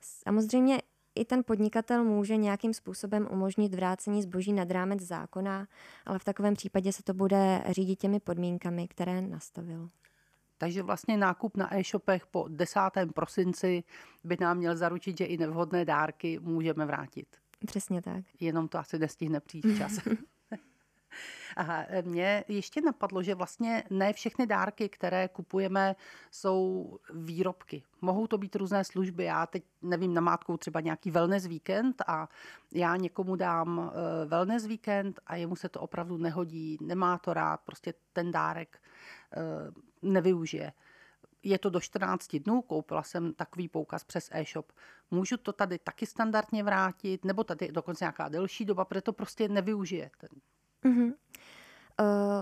Samozřejmě 0.00 0.82
i 1.14 1.24
ten 1.24 1.44
podnikatel 1.44 2.04
může 2.04 2.36
nějakým 2.36 2.74
způsobem 2.74 3.28
umožnit 3.30 3.74
vrácení 3.74 4.22
zboží 4.22 4.52
nad 4.52 4.70
rámec 4.70 5.00
zákona, 5.00 5.68
ale 6.06 6.18
v 6.18 6.24
takovém 6.24 6.54
případě 6.54 6.92
se 6.92 7.02
to 7.02 7.14
bude 7.14 7.64
řídit 7.70 7.96
těmi 7.96 8.20
podmínkami, 8.20 8.88
které 8.88 9.22
nastavil. 9.22 9.90
Takže 10.58 10.82
vlastně 10.82 11.16
nákup 11.16 11.56
na 11.56 11.76
e-shopech 11.76 12.26
po 12.26 12.46
10. 12.48 12.80
prosinci 13.14 13.84
by 14.24 14.36
nám 14.40 14.56
měl 14.56 14.76
zaručit, 14.76 15.18
že 15.18 15.24
i 15.24 15.36
nevhodné 15.36 15.84
dárky 15.84 16.38
můžeme 16.42 16.86
vrátit. 16.86 17.26
Přesně 17.66 18.02
tak. 18.02 18.24
Jenom 18.40 18.68
to 18.68 18.78
asi 18.78 18.98
nestihne 18.98 19.40
přijít 19.40 19.76
čas. 19.78 19.98
A 21.56 21.84
mě 22.02 22.44
ještě 22.48 22.80
napadlo, 22.80 23.22
že 23.22 23.34
vlastně 23.34 23.84
ne 23.90 24.12
všechny 24.12 24.46
dárky, 24.46 24.88
které 24.88 25.28
kupujeme, 25.28 25.96
jsou 26.30 26.98
výrobky. 27.14 27.82
Mohou 28.00 28.26
to 28.26 28.38
být 28.38 28.56
různé 28.56 28.84
služby. 28.84 29.24
Já 29.24 29.46
teď 29.46 29.64
nevím, 29.82 30.14
namátkou 30.14 30.56
třeba 30.56 30.80
nějaký 30.80 31.10
wellness 31.10 31.46
víkend 31.46 32.02
a 32.06 32.28
já 32.72 32.96
někomu 32.96 33.36
dám 33.36 33.92
eh, 33.92 34.26
wellness 34.26 34.66
víkend 34.66 35.20
a 35.26 35.36
jemu 35.36 35.56
se 35.56 35.68
to 35.68 35.80
opravdu 35.80 36.16
nehodí, 36.16 36.78
nemá 36.80 37.18
to 37.18 37.34
rád, 37.34 37.60
prostě 37.60 37.94
ten 38.12 38.30
dárek 38.30 38.78
eh, 39.32 39.40
nevyužije 40.02 40.72
je 41.42 41.58
to 41.58 41.70
do 41.70 41.80
14 41.80 42.36
dnů, 42.36 42.62
koupila 42.62 43.02
jsem 43.02 43.34
takový 43.34 43.68
poukaz 43.68 44.04
přes 44.04 44.28
e-shop. 44.32 44.72
Můžu 45.10 45.36
to 45.36 45.52
tady 45.52 45.78
taky 45.78 46.06
standardně 46.06 46.64
vrátit, 46.64 47.24
nebo 47.24 47.44
tady 47.44 47.68
dokonce 47.72 48.04
nějaká 48.04 48.28
delší 48.28 48.64
doba, 48.64 48.84
protože 48.84 49.02
to 49.02 49.12
prostě 49.12 49.48
nevyužije 49.48 50.10
ten 50.18 50.28
Mm-hmm. 50.84 51.12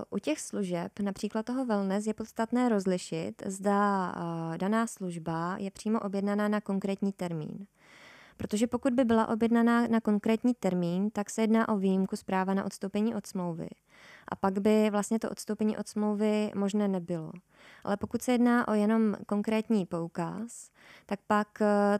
U 0.09 0.19
těch 0.19 0.39
služeb, 0.39 0.99
například 0.99 1.45
toho 1.45 1.65
wellness, 1.65 2.07
je 2.07 2.13
podstatné 2.13 2.69
rozlišit, 2.69 3.43
zda 3.45 4.13
uh, 4.15 4.57
daná 4.57 4.87
služba 4.87 5.57
je 5.59 5.71
přímo 5.71 5.99
objednaná 5.99 6.47
na 6.47 6.61
konkrétní 6.61 7.11
termín. 7.11 7.67
Protože 8.37 8.67
pokud 8.67 8.93
by 8.93 9.05
byla 9.05 9.27
objednaná 9.27 9.87
na 9.87 10.01
konkrétní 10.01 10.53
termín, 10.53 11.09
tak 11.09 11.29
se 11.29 11.41
jedná 11.41 11.69
o 11.69 11.77
výjimku 11.77 12.15
zpráva 12.15 12.53
na 12.53 12.63
odstoupení 12.63 13.15
od 13.15 13.25
smlouvy. 13.25 13.69
A 14.27 14.35
pak 14.35 14.59
by 14.59 14.89
vlastně 14.89 15.19
to 15.19 15.29
odstoupení 15.29 15.77
od 15.77 15.87
smlouvy 15.87 16.51
možné 16.55 16.87
nebylo. 16.87 17.31
Ale 17.83 17.97
pokud 17.97 18.21
se 18.21 18.31
jedná 18.31 18.67
o 18.67 18.73
jenom 18.73 19.15
konkrétní 19.27 19.85
poukaz, 19.85 20.71
tak 21.05 21.19
pak 21.27 21.47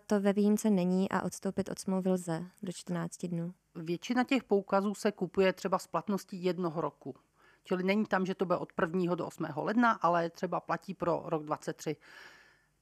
to 0.08 0.20
ve 0.20 0.34
výjimce 0.34 0.70
není 0.70 1.12
a 1.12 1.22
odstoupit 1.22 1.70
od 1.70 1.80
smlouvy 1.80 2.10
lze 2.10 2.44
do 2.64 2.72
14 2.72 3.26
dnů. 3.26 3.54
Většina 3.76 4.24
těch 4.24 4.44
poukazů 4.44 4.94
se 4.94 5.12
kupuje 5.12 5.54
třeba 5.54 5.80
s 5.80 5.88
platností 5.88 6.44
jednoho 6.44 6.82
roku. 6.82 7.16
Čili 7.64 7.84
není 7.84 8.06
tam, 8.06 8.26
že 8.26 8.36
to 8.36 8.46
bude 8.46 8.58
od 8.58 8.70
1. 8.82 9.16
do 9.16 9.28
8. 9.28 9.46
ledna, 9.56 9.92
ale 9.92 10.30
třeba 10.30 10.60
platí 10.60 10.94
pro 10.94 11.24
rok 11.26 11.44
23. 11.44 11.96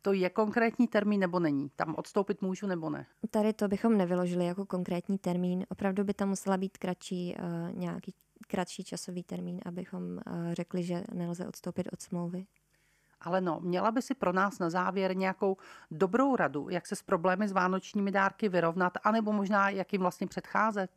To 0.01 0.13
je 0.13 0.29
konkrétní 0.29 0.87
termín 0.87 1.19
nebo 1.19 1.39
není? 1.39 1.69
Tam 1.75 1.95
odstoupit 1.97 2.41
můžu 2.41 2.67
nebo 2.67 2.89
ne? 2.89 3.05
Tady 3.29 3.53
to 3.53 3.67
bychom 3.67 3.97
nevyložili 3.97 4.45
jako 4.45 4.65
konkrétní 4.65 5.17
termín. 5.17 5.65
Opravdu 5.69 6.03
by 6.03 6.13
tam 6.13 6.29
musela 6.29 6.57
být 6.57 6.77
kratší, 6.77 7.35
uh, 7.39 7.79
nějaký 7.79 8.13
kratší 8.47 8.83
časový 8.83 9.23
termín, 9.23 9.59
abychom 9.65 10.03
uh, 10.03 10.19
řekli, 10.53 10.83
že 10.83 11.03
nelze 11.13 11.47
odstoupit 11.47 11.89
od 11.93 12.01
smlouvy. 12.01 12.45
Ale 13.21 13.41
no, 13.41 13.59
měla 13.59 13.91
by 13.91 14.01
si 14.01 14.15
pro 14.15 14.33
nás 14.33 14.59
na 14.59 14.69
závěr 14.69 15.17
nějakou 15.17 15.57
dobrou 15.91 16.35
radu, 16.35 16.69
jak 16.69 16.87
se 16.87 16.95
s 16.95 17.01
problémy 17.01 17.47
s 17.47 17.51
vánočními 17.51 18.11
dárky 18.11 18.49
vyrovnat, 18.49 18.93
anebo 19.03 19.33
možná 19.33 19.69
jak 19.69 19.93
jim 19.93 20.01
vlastně 20.01 20.27
předcházet? 20.27 20.91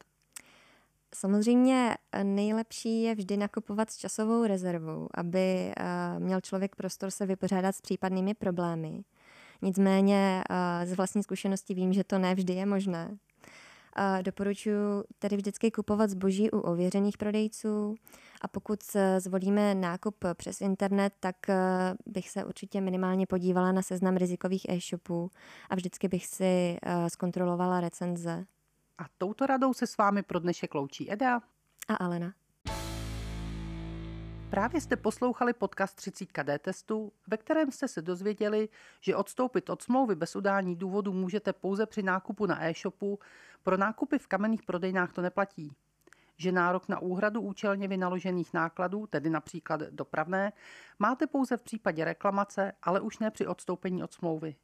Samozřejmě 1.14 1.96
eh, 2.12 2.24
nejlepší 2.24 3.02
je 3.02 3.14
vždy 3.14 3.36
nakupovat 3.36 3.90
s 3.90 3.96
časovou 3.96 4.46
rezervou, 4.46 5.08
aby 5.14 5.72
eh, 5.76 6.18
měl 6.18 6.40
člověk 6.40 6.76
prostor 6.76 7.10
se 7.10 7.26
vypořádat 7.26 7.76
s 7.76 7.80
případnými 7.80 8.34
problémy. 8.34 9.04
Nicméně 9.62 10.44
eh, 10.50 10.86
z 10.86 10.92
vlastní 10.92 11.22
zkušenosti 11.22 11.74
vím, 11.74 11.92
že 11.92 12.04
to 12.04 12.18
ne 12.18 12.34
vždy 12.34 12.52
je 12.52 12.66
možné. 12.66 13.18
Doporučuji 14.22 15.04
tedy 15.18 15.36
vždycky 15.36 15.70
kupovat 15.70 16.10
zboží 16.10 16.50
u 16.50 16.58
ověřených 16.58 17.18
prodejců 17.18 17.94
a 18.40 18.48
pokud 18.48 18.78
zvolíme 19.18 19.74
nákup 19.74 20.24
přes 20.34 20.60
internet, 20.60 21.12
tak 21.20 21.36
bych 22.06 22.30
se 22.30 22.44
určitě 22.44 22.80
minimálně 22.80 23.26
podívala 23.26 23.72
na 23.72 23.82
seznam 23.82 24.16
rizikových 24.16 24.66
e-shopů 24.68 25.30
a 25.70 25.74
vždycky 25.74 26.08
bych 26.08 26.26
si 26.26 26.76
zkontrolovala 27.08 27.80
recenze. 27.80 28.44
A 28.98 29.04
touto 29.18 29.46
radou 29.46 29.74
se 29.74 29.86
s 29.86 29.96
vámi 29.96 30.22
pro 30.22 30.40
dnešek 30.40 30.74
loučí 30.74 31.12
Eda 31.12 31.40
a 31.88 31.94
Alena. 31.94 32.32
Právě 34.52 34.80
jste 34.80 34.96
poslouchali 34.96 35.52
podcast 35.52 35.96
30 35.96 36.28
D 36.42 36.58
testu, 36.58 37.12
ve 37.26 37.36
kterém 37.36 37.70
jste 37.70 37.88
se 37.88 38.02
dozvěděli, 38.02 38.68
že 39.00 39.16
odstoupit 39.16 39.70
od 39.70 39.82
smlouvy 39.82 40.14
bez 40.14 40.36
udání 40.36 40.76
důvodu 40.76 41.12
můžete 41.12 41.52
pouze 41.52 41.86
při 41.86 42.02
nákupu 42.02 42.46
na 42.46 42.64
e-shopu, 42.64 43.18
pro 43.62 43.76
nákupy 43.76 44.18
v 44.18 44.26
kamenných 44.26 44.62
prodejnách 44.62 45.12
to 45.12 45.22
neplatí. 45.22 45.72
Že 46.36 46.52
nárok 46.52 46.88
na 46.88 46.98
úhradu 46.98 47.40
účelně 47.40 47.88
vynaložených 47.88 48.54
nákladů, 48.54 49.06
tedy 49.06 49.30
například 49.30 49.80
dopravné, 49.80 50.52
máte 50.98 51.26
pouze 51.26 51.56
v 51.56 51.62
případě 51.62 52.04
reklamace, 52.04 52.72
ale 52.82 53.00
už 53.00 53.18
ne 53.18 53.30
při 53.30 53.46
odstoupení 53.46 54.02
od 54.02 54.12
smlouvy. 54.12 54.56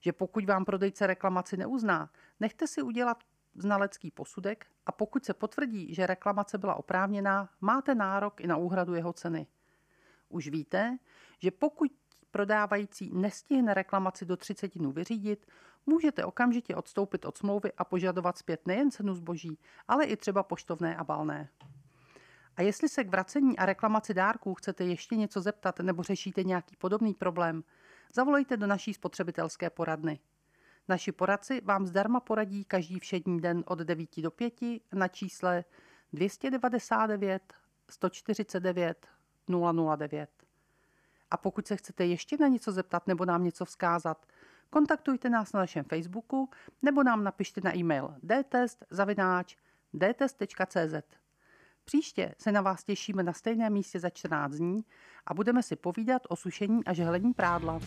Že 0.00 0.12
pokud 0.12 0.44
vám 0.44 0.64
prodejce 0.64 1.06
reklamaci 1.06 1.56
neuzná, 1.56 2.10
nechte 2.40 2.66
si 2.66 2.82
udělat 2.82 3.24
znalecký 3.54 4.10
posudek 4.10 4.66
a 4.86 4.92
pokud 4.92 5.24
se 5.24 5.34
potvrdí, 5.34 5.94
že 5.94 6.06
reklamace 6.06 6.58
byla 6.58 6.74
oprávněná, 6.74 7.48
máte 7.60 7.94
nárok 7.94 8.40
i 8.40 8.46
na 8.46 8.56
úhradu 8.56 8.94
jeho 8.94 9.12
ceny. 9.12 9.46
Už 10.28 10.48
víte, 10.48 10.98
že 11.38 11.50
pokud 11.50 11.92
prodávající 12.30 13.10
nestihne 13.14 13.74
reklamaci 13.74 14.24
do 14.24 14.36
30 14.36 14.78
dnů 14.78 14.92
vyřídit, 14.92 15.46
můžete 15.86 16.24
okamžitě 16.24 16.76
odstoupit 16.76 17.24
od 17.24 17.38
smlouvy 17.38 17.72
a 17.72 17.84
požadovat 17.84 18.38
zpět 18.38 18.66
nejen 18.66 18.90
cenu 18.90 19.14
zboží, 19.14 19.58
ale 19.88 20.04
i 20.04 20.16
třeba 20.16 20.42
poštovné 20.42 20.96
a 20.96 21.04
balné. 21.04 21.48
A 22.56 22.62
jestli 22.62 22.88
se 22.88 23.04
k 23.04 23.08
vracení 23.08 23.58
a 23.58 23.66
reklamaci 23.66 24.14
dárků 24.14 24.54
chcete 24.54 24.84
ještě 24.84 25.16
něco 25.16 25.40
zeptat 25.40 25.78
nebo 25.80 26.02
řešíte 26.02 26.44
nějaký 26.44 26.76
podobný 26.76 27.14
problém, 27.14 27.64
zavolejte 28.14 28.56
do 28.56 28.66
naší 28.66 28.94
spotřebitelské 28.94 29.70
poradny 29.70 30.20
Naši 30.88 31.12
poradci 31.12 31.60
vám 31.60 31.86
zdarma 31.86 32.20
poradí 32.20 32.64
každý 32.64 33.00
všední 33.00 33.40
den 33.40 33.64
od 33.66 33.78
9 33.78 34.20
do 34.20 34.30
5 34.30 34.54
na 34.92 35.08
čísle 35.08 35.64
299 36.12 37.54
149 37.90 39.06
009. 39.96 40.30
A 41.30 41.36
pokud 41.36 41.66
se 41.66 41.76
chcete 41.76 42.06
ještě 42.06 42.36
na 42.40 42.48
něco 42.48 42.72
zeptat 42.72 43.06
nebo 43.06 43.24
nám 43.24 43.44
něco 43.44 43.64
vzkázat, 43.64 44.26
kontaktujte 44.70 45.28
nás 45.28 45.52
na 45.52 45.60
našem 45.60 45.84
Facebooku 45.84 46.50
nebo 46.82 47.02
nám 47.02 47.24
napište 47.24 47.60
na 47.64 47.76
e-mail 47.76 48.14
dtest.cz. 50.00 51.16
Příště 51.84 52.34
se 52.38 52.52
na 52.52 52.60
vás 52.60 52.84
těšíme 52.84 53.22
na 53.22 53.32
stejném 53.32 53.72
místě 53.72 54.00
za 54.00 54.10
14 54.10 54.54
dní 54.54 54.84
a 55.26 55.34
budeme 55.34 55.62
si 55.62 55.76
povídat 55.76 56.22
o 56.28 56.36
sušení 56.36 56.84
a 56.84 56.92
žehlení 56.92 57.34
prádla. 57.34 57.80